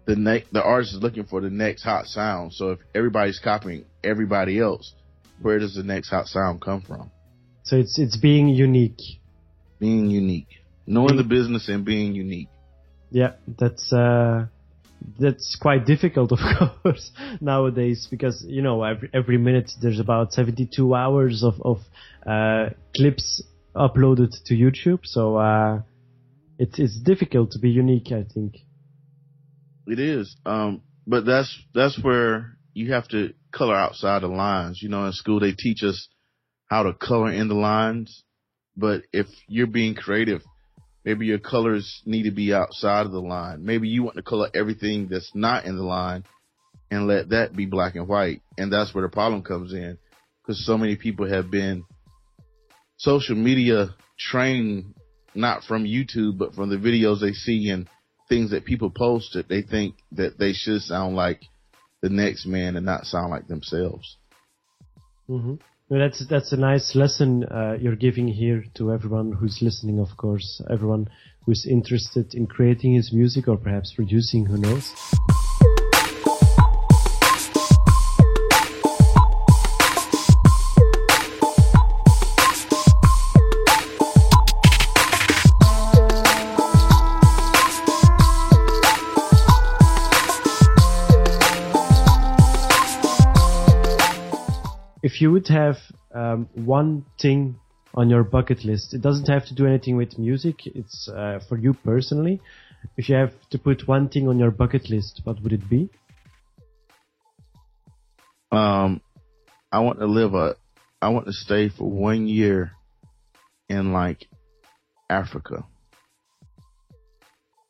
the 0.04 0.16
ne- 0.16 0.44
the 0.52 0.62
artist 0.62 0.94
is 0.94 1.02
looking 1.02 1.24
for 1.24 1.40
the 1.40 1.50
next 1.50 1.82
hot 1.82 2.04
sound. 2.04 2.52
So 2.52 2.72
if 2.72 2.78
everybody's 2.94 3.38
copying 3.38 3.86
everybody 4.04 4.60
else, 4.60 4.94
where 5.40 5.58
does 5.58 5.74
the 5.74 5.82
next 5.82 6.10
hot 6.10 6.26
sound 6.26 6.60
come 6.60 6.82
from? 6.82 7.10
So 7.62 7.76
it's 7.76 7.98
it's 7.98 8.18
being 8.18 8.48
unique. 8.48 9.00
Being 9.78 10.10
unique, 10.10 10.48
knowing 10.86 11.16
the 11.16 11.24
business 11.24 11.70
and 11.70 11.86
being 11.86 12.14
unique. 12.14 12.48
Yeah, 13.10 13.32
that's 13.46 13.92
uh, 13.92 14.46
that's 15.18 15.56
quite 15.60 15.86
difficult, 15.86 16.32
of 16.60 16.82
course, 16.82 17.10
nowadays 17.40 18.06
because 18.10 18.44
you 18.46 18.62
know 18.62 18.82
every 18.82 19.10
every 19.12 19.38
minute 19.38 19.70
there's 19.80 20.00
about 20.00 20.32
72 20.32 20.94
hours 20.94 21.42
of 21.42 21.54
of 21.62 21.78
uh, 22.26 22.70
clips 22.96 23.42
uploaded 23.74 24.32
to 24.46 24.54
YouTube, 24.54 25.00
so 25.04 25.36
uh, 25.36 25.82
it's 26.58 26.78
it's 26.78 26.98
difficult 26.98 27.52
to 27.52 27.58
be 27.58 27.70
unique. 27.70 28.12
I 28.12 28.24
think. 28.32 28.56
It 29.86 29.98
is. 29.98 30.36
Um, 30.44 30.82
but 31.06 31.24
that's 31.24 31.58
that's 31.74 31.98
where 32.02 32.58
you 32.74 32.92
have 32.92 33.08
to 33.08 33.32
color 33.52 33.74
outside 33.74 34.22
the 34.22 34.28
lines. 34.28 34.80
You 34.82 34.88
know, 34.88 35.06
in 35.06 35.12
school 35.12 35.40
they 35.40 35.52
teach 35.52 35.82
us 35.82 36.08
how 36.66 36.82
to 36.82 36.92
color 36.92 37.32
in 37.32 37.48
the 37.48 37.54
lines, 37.54 38.24
but 38.76 39.02
if 39.12 39.26
you're 39.48 39.66
being 39.66 39.94
creative, 39.94 40.42
maybe 41.04 41.26
your 41.26 41.38
colors 41.38 42.02
need 42.04 42.24
to 42.24 42.30
be 42.30 42.52
outside 42.52 43.06
of 43.06 43.12
the 43.12 43.20
line. 43.20 43.64
Maybe 43.64 43.88
you 43.88 44.02
want 44.02 44.16
to 44.16 44.22
color 44.22 44.48
everything 44.54 45.08
that's 45.10 45.30
not 45.34 45.64
in 45.64 45.76
the 45.76 45.82
line 45.82 46.24
and 46.90 47.06
let 47.06 47.30
that 47.30 47.54
be 47.54 47.66
black 47.66 47.94
and 47.94 48.08
white. 48.08 48.42
And 48.56 48.72
that's 48.72 48.94
where 48.94 49.02
the 49.02 49.08
problem 49.08 49.42
comes 49.42 49.72
in 49.72 49.98
because 50.42 50.64
so 50.64 50.78
many 50.78 50.96
people 50.96 51.28
have 51.28 51.50
been 51.50 51.84
social 52.96 53.36
media 53.36 53.94
trained 54.18 54.94
not 55.34 55.62
from 55.64 55.84
YouTube, 55.84 56.38
but 56.38 56.54
from 56.54 56.70
the 56.70 56.76
videos 56.76 57.20
they 57.20 57.32
see 57.32 57.70
and 57.70 57.88
things 58.28 58.50
that 58.50 58.64
people 58.64 58.90
post 58.90 59.30
that 59.34 59.48
they 59.48 59.62
think 59.62 59.94
that 60.12 60.38
they 60.38 60.52
should 60.52 60.82
sound 60.82 61.16
like 61.16 61.40
the 62.02 62.08
next 62.08 62.46
man 62.46 62.76
and 62.76 62.84
not 62.84 63.04
sound 63.04 63.30
like 63.30 63.46
themselves. 63.48 64.16
hmm 65.26 65.54
That's 65.90 66.26
that's 66.26 66.52
a 66.52 66.56
nice 66.58 66.94
lesson 66.94 67.44
uh, 67.44 67.78
you're 67.80 67.96
giving 67.96 68.28
here 68.28 68.62
to 68.74 68.92
everyone 68.92 69.32
who's 69.32 69.62
listening. 69.62 69.98
Of 69.98 70.18
course, 70.18 70.60
everyone 70.68 71.08
who's 71.46 71.66
interested 71.66 72.34
in 72.34 72.46
creating 72.46 72.92
his 72.92 73.10
music 73.10 73.48
or 73.48 73.56
perhaps 73.56 73.94
producing. 73.94 74.44
Who 74.44 74.58
knows? 74.58 74.92
If 95.18 95.22
you 95.22 95.32
would 95.32 95.48
have 95.48 95.78
um, 96.14 96.48
one 96.54 97.04
thing 97.20 97.58
on 97.92 98.08
your 98.08 98.22
bucket 98.22 98.64
list, 98.64 98.94
it 98.94 99.00
doesn't 99.00 99.26
have 99.26 99.44
to 99.46 99.52
do 99.52 99.66
anything 99.66 99.96
with 99.96 100.16
music. 100.16 100.64
It's 100.64 101.08
uh, 101.08 101.40
for 101.48 101.58
you 101.58 101.74
personally. 101.74 102.40
If 102.96 103.08
you 103.08 103.16
have 103.16 103.32
to 103.50 103.58
put 103.58 103.88
one 103.88 104.08
thing 104.08 104.28
on 104.28 104.38
your 104.38 104.52
bucket 104.52 104.88
list, 104.88 105.22
what 105.24 105.42
would 105.42 105.52
it 105.52 105.68
be? 105.68 105.90
Um, 108.52 109.00
I 109.72 109.80
want 109.80 109.98
to 109.98 110.06
live 110.06 110.34
a, 110.34 110.54
I 111.02 111.08
want 111.08 111.26
to 111.26 111.32
stay 111.32 111.68
for 111.68 111.90
one 111.90 112.28
year 112.28 112.70
in 113.68 113.92
like 113.92 114.28
Africa. 115.10 115.64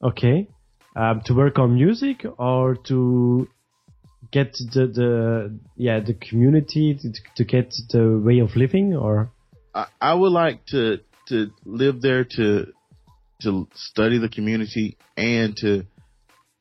Okay, 0.03 0.49
um, 0.95 1.23
to 1.25 1.33
work 1.33 1.59
on 1.59 1.77
music 1.77 2.27
or 2.37 2.77
to 2.89 3.49
get 4.31 4.53
the 4.53 4.87
the 4.87 5.59
yeah 5.77 6.01
the 6.01 6.15
community 6.15 6.99
to, 7.01 7.13
to 7.37 7.45
get 7.45 7.75
the 7.91 8.21
way 8.23 8.41
of 8.41 8.57
living 8.57 8.95
or 8.95 9.31
I, 9.75 9.87
I 10.01 10.15
would 10.15 10.33
like 10.33 10.67
to 10.67 10.99
to 11.29 11.51
live 11.65 12.01
there 12.01 12.25
to 12.25 12.73
to 13.43 13.69
study 13.75 14.19
the 14.19 14.29
community 14.29 14.97
and 15.17 15.57
to 15.59 15.85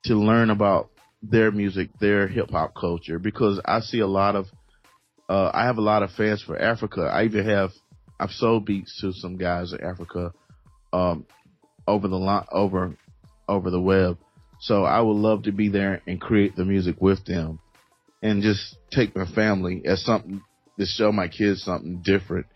to 0.06 0.16
learn 0.16 0.50
about 0.50 0.90
their 1.22 1.52
music, 1.52 1.90
their 2.00 2.28
hip 2.28 2.52
hop 2.52 2.74
culture 2.76 3.20
because 3.20 3.60
I 3.66 3.80
see 3.80 4.00
a 4.00 4.08
lot 4.08 4.36
of 4.36 4.46
uh 5.30 5.52
I 5.54 5.66
have 5.66 5.78
a 5.78 5.82
lot 5.82 6.04
of 6.04 6.12
fans 6.12 6.42
for 6.42 6.58
Africa. 6.58 7.10
I 7.12 7.26
even 7.26 7.46
have 7.46 7.72
I've 8.20 8.32
sold 8.32 8.66
beats 8.66 9.00
to 9.02 9.12
some 9.14 9.38
guys 9.38 9.74
in 9.74 9.84
Africa 9.84 10.34
um 10.94 11.26
over 11.88 12.08
the 12.08 12.18
line 12.18 12.46
over 12.52 12.96
over 13.48 13.70
the 13.72 13.82
web. 13.82 14.18
So 14.60 14.84
I 14.84 15.02
would 15.02 15.18
love 15.18 15.44
to 15.44 15.52
be 15.52 15.70
there 15.70 16.02
and 16.08 16.20
create 16.20 16.56
the 16.56 16.66
music 16.66 16.96
with 17.00 17.26
them 17.26 17.60
and 18.22 18.42
just 18.42 18.78
take 18.92 19.16
my 19.16 19.26
family 19.26 19.84
as 19.86 20.04
something 20.04 20.42
to 20.80 20.86
show 20.86 21.12
my 21.12 21.28
kids 21.28 21.64
something 21.64 22.02
different 22.04 22.48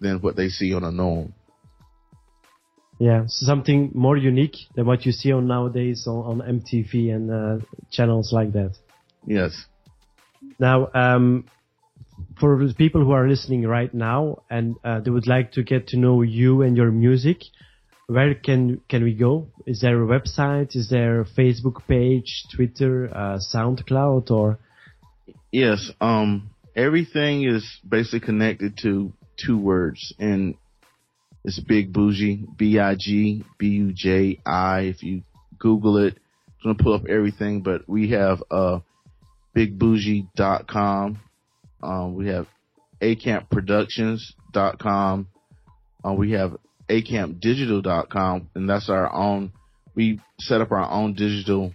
than 0.00 0.18
what 0.18 0.36
they 0.36 0.48
see 0.48 0.74
on 0.74 0.84
a 0.84 0.90
norm. 0.90 1.34
yeah 2.98 3.24
something 3.26 3.90
more 3.94 4.16
unique 4.16 4.56
than 4.74 4.86
what 4.86 5.04
you 5.04 5.12
see 5.12 5.32
on 5.32 5.46
nowadays 5.46 6.06
on, 6.06 6.40
on 6.40 6.60
MTV 6.60 7.12
and 7.14 7.30
uh, 7.30 7.64
channels 7.90 8.32
like 8.32 8.52
that. 8.52 8.72
Yes. 9.26 9.52
Now, 10.58 10.88
um, 10.94 11.44
for 12.38 12.64
the 12.64 12.74
people 12.74 13.04
who 13.04 13.12
are 13.12 13.28
listening 13.28 13.66
right 13.66 13.92
now 13.92 14.42
and 14.48 14.76
uh, 14.84 15.00
they 15.00 15.10
would 15.10 15.26
like 15.26 15.52
to 15.52 15.62
get 15.62 15.88
to 15.88 15.96
know 15.96 16.22
you 16.22 16.62
and 16.62 16.76
your 16.76 16.90
music, 16.90 17.38
where 18.06 18.34
can 18.34 18.80
can 18.88 19.04
we 19.04 19.14
go? 19.14 19.48
Is 19.66 19.80
there 19.80 20.02
a 20.02 20.06
website? 20.06 20.76
Is 20.76 20.90
there 20.90 21.20
a 21.20 21.24
Facebook 21.24 21.86
page, 21.86 22.44
Twitter, 22.54 23.10
uh, 23.14 23.38
SoundCloud, 23.54 24.30
or 24.30 24.58
Yes. 25.52 25.90
Um, 26.00 26.50
everything 26.74 27.44
is 27.44 27.64
basically 27.86 28.20
connected 28.20 28.78
to 28.78 29.12
two 29.36 29.58
words 29.58 30.14
and 30.18 30.54
it's 31.44 31.60
Big 31.60 31.92
Buji, 31.92 32.46
B-I-G, 32.56 33.44
B-U-J-I. 33.58 34.80
If 34.80 35.02
you 35.02 35.22
Google 35.58 35.98
it, 35.98 36.16
it's 36.46 36.64
to 36.64 36.74
pull 36.82 36.94
up 36.94 37.06
everything, 37.08 37.60
but 37.62 37.88
we 37.88 38.10
have, 38.10 38.42
uh, 38.50 38.78
bigbuji.com. 39.56 41.18
Um, 41.82 42.14
we 42.14 42.28
have 42.28 42.46
acampproductions.com. 43.00 45.26
Uh, 46.04 46.12
we 46.12 46.32
have 46.32 46.56
acampdigital.com 46.88 48.50
and 48.54 48.68
that's 48.68 48.88
our 48.88 49.12
own, 49.12 49.52
we 49.94 50.20
set 50.40 50.60
up 50.60 50.72
our 50.72 50.90
own 50.90 51.14
digital 51.14 51.72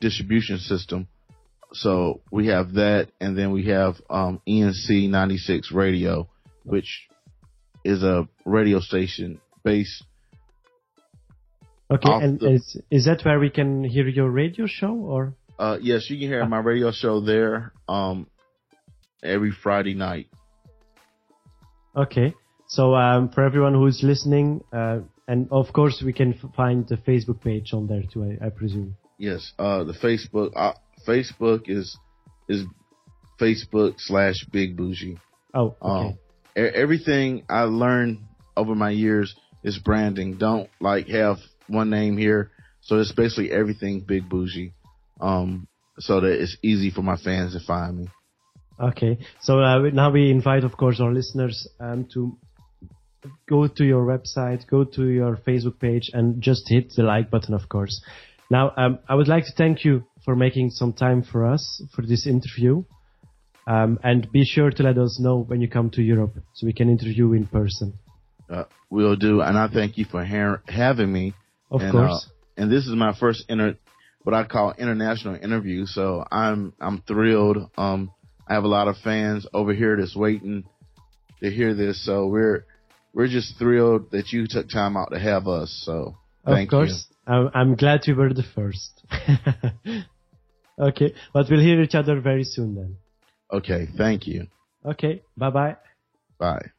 distribution 0.00 0.58
system. 0.58 1.08
So 1.72 2.22
we 2.32 2.46
have 2.46 2.74
that, 2.74 3.08
and 3.20 3.36
then 3.36 3.52
we 3.52 3.66
have 3.66 3.96
um, 4.08 4.40
ENC 4.48 5.10
96 5.10 5.70
Radio, 5.72 6.28
which 6.64 7.08
is 7.84 8.02
a 8.02 8.26
radio 8.46 8.80
station 8.80 9.38
based. 9.64 10.02
okay? 11.90 12.10
And 12.10 12.40
the- 12.40 12.52
is 12.52 12.80
is 12.90 13.04
that 13.04 13.22
where 13.24 13.38
we 13.38 13.50
can 13.50 13.84
hear 13.84 14.08
your 14.08 14.30
radio 14.30 14.66
show? 14.66 14.94
Or 14.94 15.34
Uh, 15.58 15.76
yes, 15.82 16.08
you 16.08 16.18
can 16.18 16.28
hear 16.28 16.46
my 16.46 16.58
radio 16.58 16.90
show 16.90 17.20
there 17.20 17.72
um, 17.88 18.26
every 19.22 19.50
Friday 19.50 19.94
night. 19.94 20.28
okay, 21.94 22.32
so 22.68 22.94
um, 22.94 23.30
for 23.30 23.42
everyone 23.44 23.74
who's 23.74 24.02
listening, 24.02 24.62
uh, 24.72 25.00
and 25.26 25.48
of 25.50 25.72
course 25.72 26.02
we 26.04 26.12
can 26.12 26.34
f- 26.34 26.50
find 26.54 26.86
the 26.86 26.96
Facebook 26.96 27.40
page 27.42 27.72
on 27.72 27.86
there 27.86 28.02
too. 28.12 28.38
I, 28.40 28.46
I 28.46 28.48
presume. 28.50 28.96
Yes, 29.18 29.52
uh, 29.58 29.84
the 29.84 29.94
Facebook 29.94 30.52
uh, 30.54 30.74
Facebook 31.06 31.62
is 31.66 31.98
is 32.48 32.64
Facebook 33.40 33.94
slash 33.98 34.44
Big 34.52 34.76
Buji. 34.76 35.18
Oh, 35.54 35.76
okay. 35.80 36.08
Um, 36.08 36.18
e- 36.56 36.60
everything 36.60 37.44
I 37.48 37.62
learned 37.62 38.18
over 38.56 38.74
my 38.74 38.90
years 38.90 39.34
is 39.64 39.78
branding. 39.78 40.36
Don't 40.36 40.68
like 40.78 41.08
have 41.08 41.38
one 41.68 41.90
name 41.90 42.18
here. 42.18 42.50
So 42.82 42.98
it's 42.98 43.12
basically 43.12 43.50
everything 43.50 44.00
Big 44.00 44.28
Buji. 44.28 44.72
Um, 45.20 45.68
so 45.98 46.20
that 46.20 46.40
it's 46.40 46.56
easy 46.62 46.90
for 46.90 47.02
my 47.02 47.16
fans 47.16 47.54
to 47.54 47.60
find 47.60 47.98
me. 47.98 48.08
Okay, 48.80 49.18
so 49.40 49.58
uh, 49.58 49.78
now 49.92 50.12
we 50.12 50.30
invite, 50.30 50.62
of 50.62 50.76
course, 50.76 51.00
our 51.00 51.12
listeners 51.12 51.66
um, 51.80 52.06
to 52.14 52.38
go 53.48 53.66
to 53.66 53.84
your 53.84 54.06
website, 54.06 54.66
go 54.68 54.84
to 54.84 55.06
your 55.06 55.36
Facebook 55.36 55.78
page, 55.78 56.10
and 56.12 56.40
just 56.42 56.68
hit 56.68 56.92
the 56.96 57.02
like 57.02 57.30
button, 57.30 57.54
of 57.54 57.68
course. 57.68 58.00
Now, 58.50 58.72
um, 58.76 58.98
I 59.08 59.14
would 59.14 59.28
like 59.28 59.44
to 59.44 59.52
thank 59.56 59.84
you 59.84 60.04
for 60.24 60.34
making 60.34 60.70
some 60.70 60.92
time 60.92 61.22
for 61.22 61.46
us 61.46 61.82
for 61.94 62.02
this 62.02 62.26
interview. 62.26 62.84
Um, 63.66 63.98
and 64.02 64.30
be 64.32 64.44
sure 64.44 64.70
to 64.70 64.82
let 64.82 64.96
us 64.96 65.20
know 65.20 65.42
when 65.42 65.60
you 65.60 65.68
come 65.68 65.90
to 65.90 66.02
Europe 66.02 66.36
so 66.54 66.66
we 66.66 66.72
can 66.72 66.88
interview 66.88 67.32
in 67.34 67.46
person. 67.46 67.98
Uh, 68.48 68.64
will 68.88 69.14
do. 69.14 69.42
And 69.42 69.58
I 69.58 69.68
thank 69.68 69.98
you 69.98 70.06
for 70.06 70.24
ha- 70.24 70.62
having 70.66 71.12
me. 71.12 71.34
Of 71.70 71.82
and, 71.82 71.92
course. 71.92 72.26
Uh, 72.26 72.62
and 72.62 72.72
this 72.72 72.86
is 72.86 72.94
my 72.94 73.14
first 73.14 73.44
inter, 73.50 73.76
what 74.22 74.34
I 74.34 74.44
call 74.44 74.72
international 74.78 75.34
interview. 75.34 75.84
So 75.84 76.24
I'm, 76.32 76.72
I'm 76.80 77.02
thrilled. 77.02 77.58
Um, 77.76 78.10
I 78.46 78.54
have 78.54 78.64
a 78.64 78.68
lot 78.68 78.88
of 78.88 78.96
fans 79.04 79.46
over 79.52 79.74
here 79.74 79.98
that's 79.98 80.16
waiting 80.16 80.64
to 81.42 81.50
hear 81.50 81.74
this. 81.74 82.02
So 82.06 82.26
we're, 82.26 82.64
we're 83.12 83.28
just 83.28 83.58
thrilled 83.58 84.10
that 84.12 84.32
you 84.32 84.46
took 84.48 84.68
time 84.68 84.96
out 84.96 85.10
to 85.12 85.18
have 85.18 85.48
us. 85.48 85.82
So 85.84 86.16
thank 86.44 86.68
of 86.68 86.70
course. 86.70 87.06
you. 87.10 87.32
I'm, 87.32 87.50
I'm 87.54 87.74
glad 87.76 88.06
you 88.06 88.14
were 88.14 88.32
the 88.32 88.44
first. 88.54 89.02
okay. 90.78 91.14
But 91.32 91.46
we'll 91.50 91.60
hear 91.60 91.82
each 91.82 91.94
other 91.94 92.20
very 92.20 92.44
soon 92.44 92.74
then. 92.74 92.96
Okay. 93.52 93.88
Thank 93.96 94.26
you. 94.26 94.46
Okay. 94.84 95.22
Bye 95.36 95.50
bye. 95.50 95.76
Bye. 96.38 96.70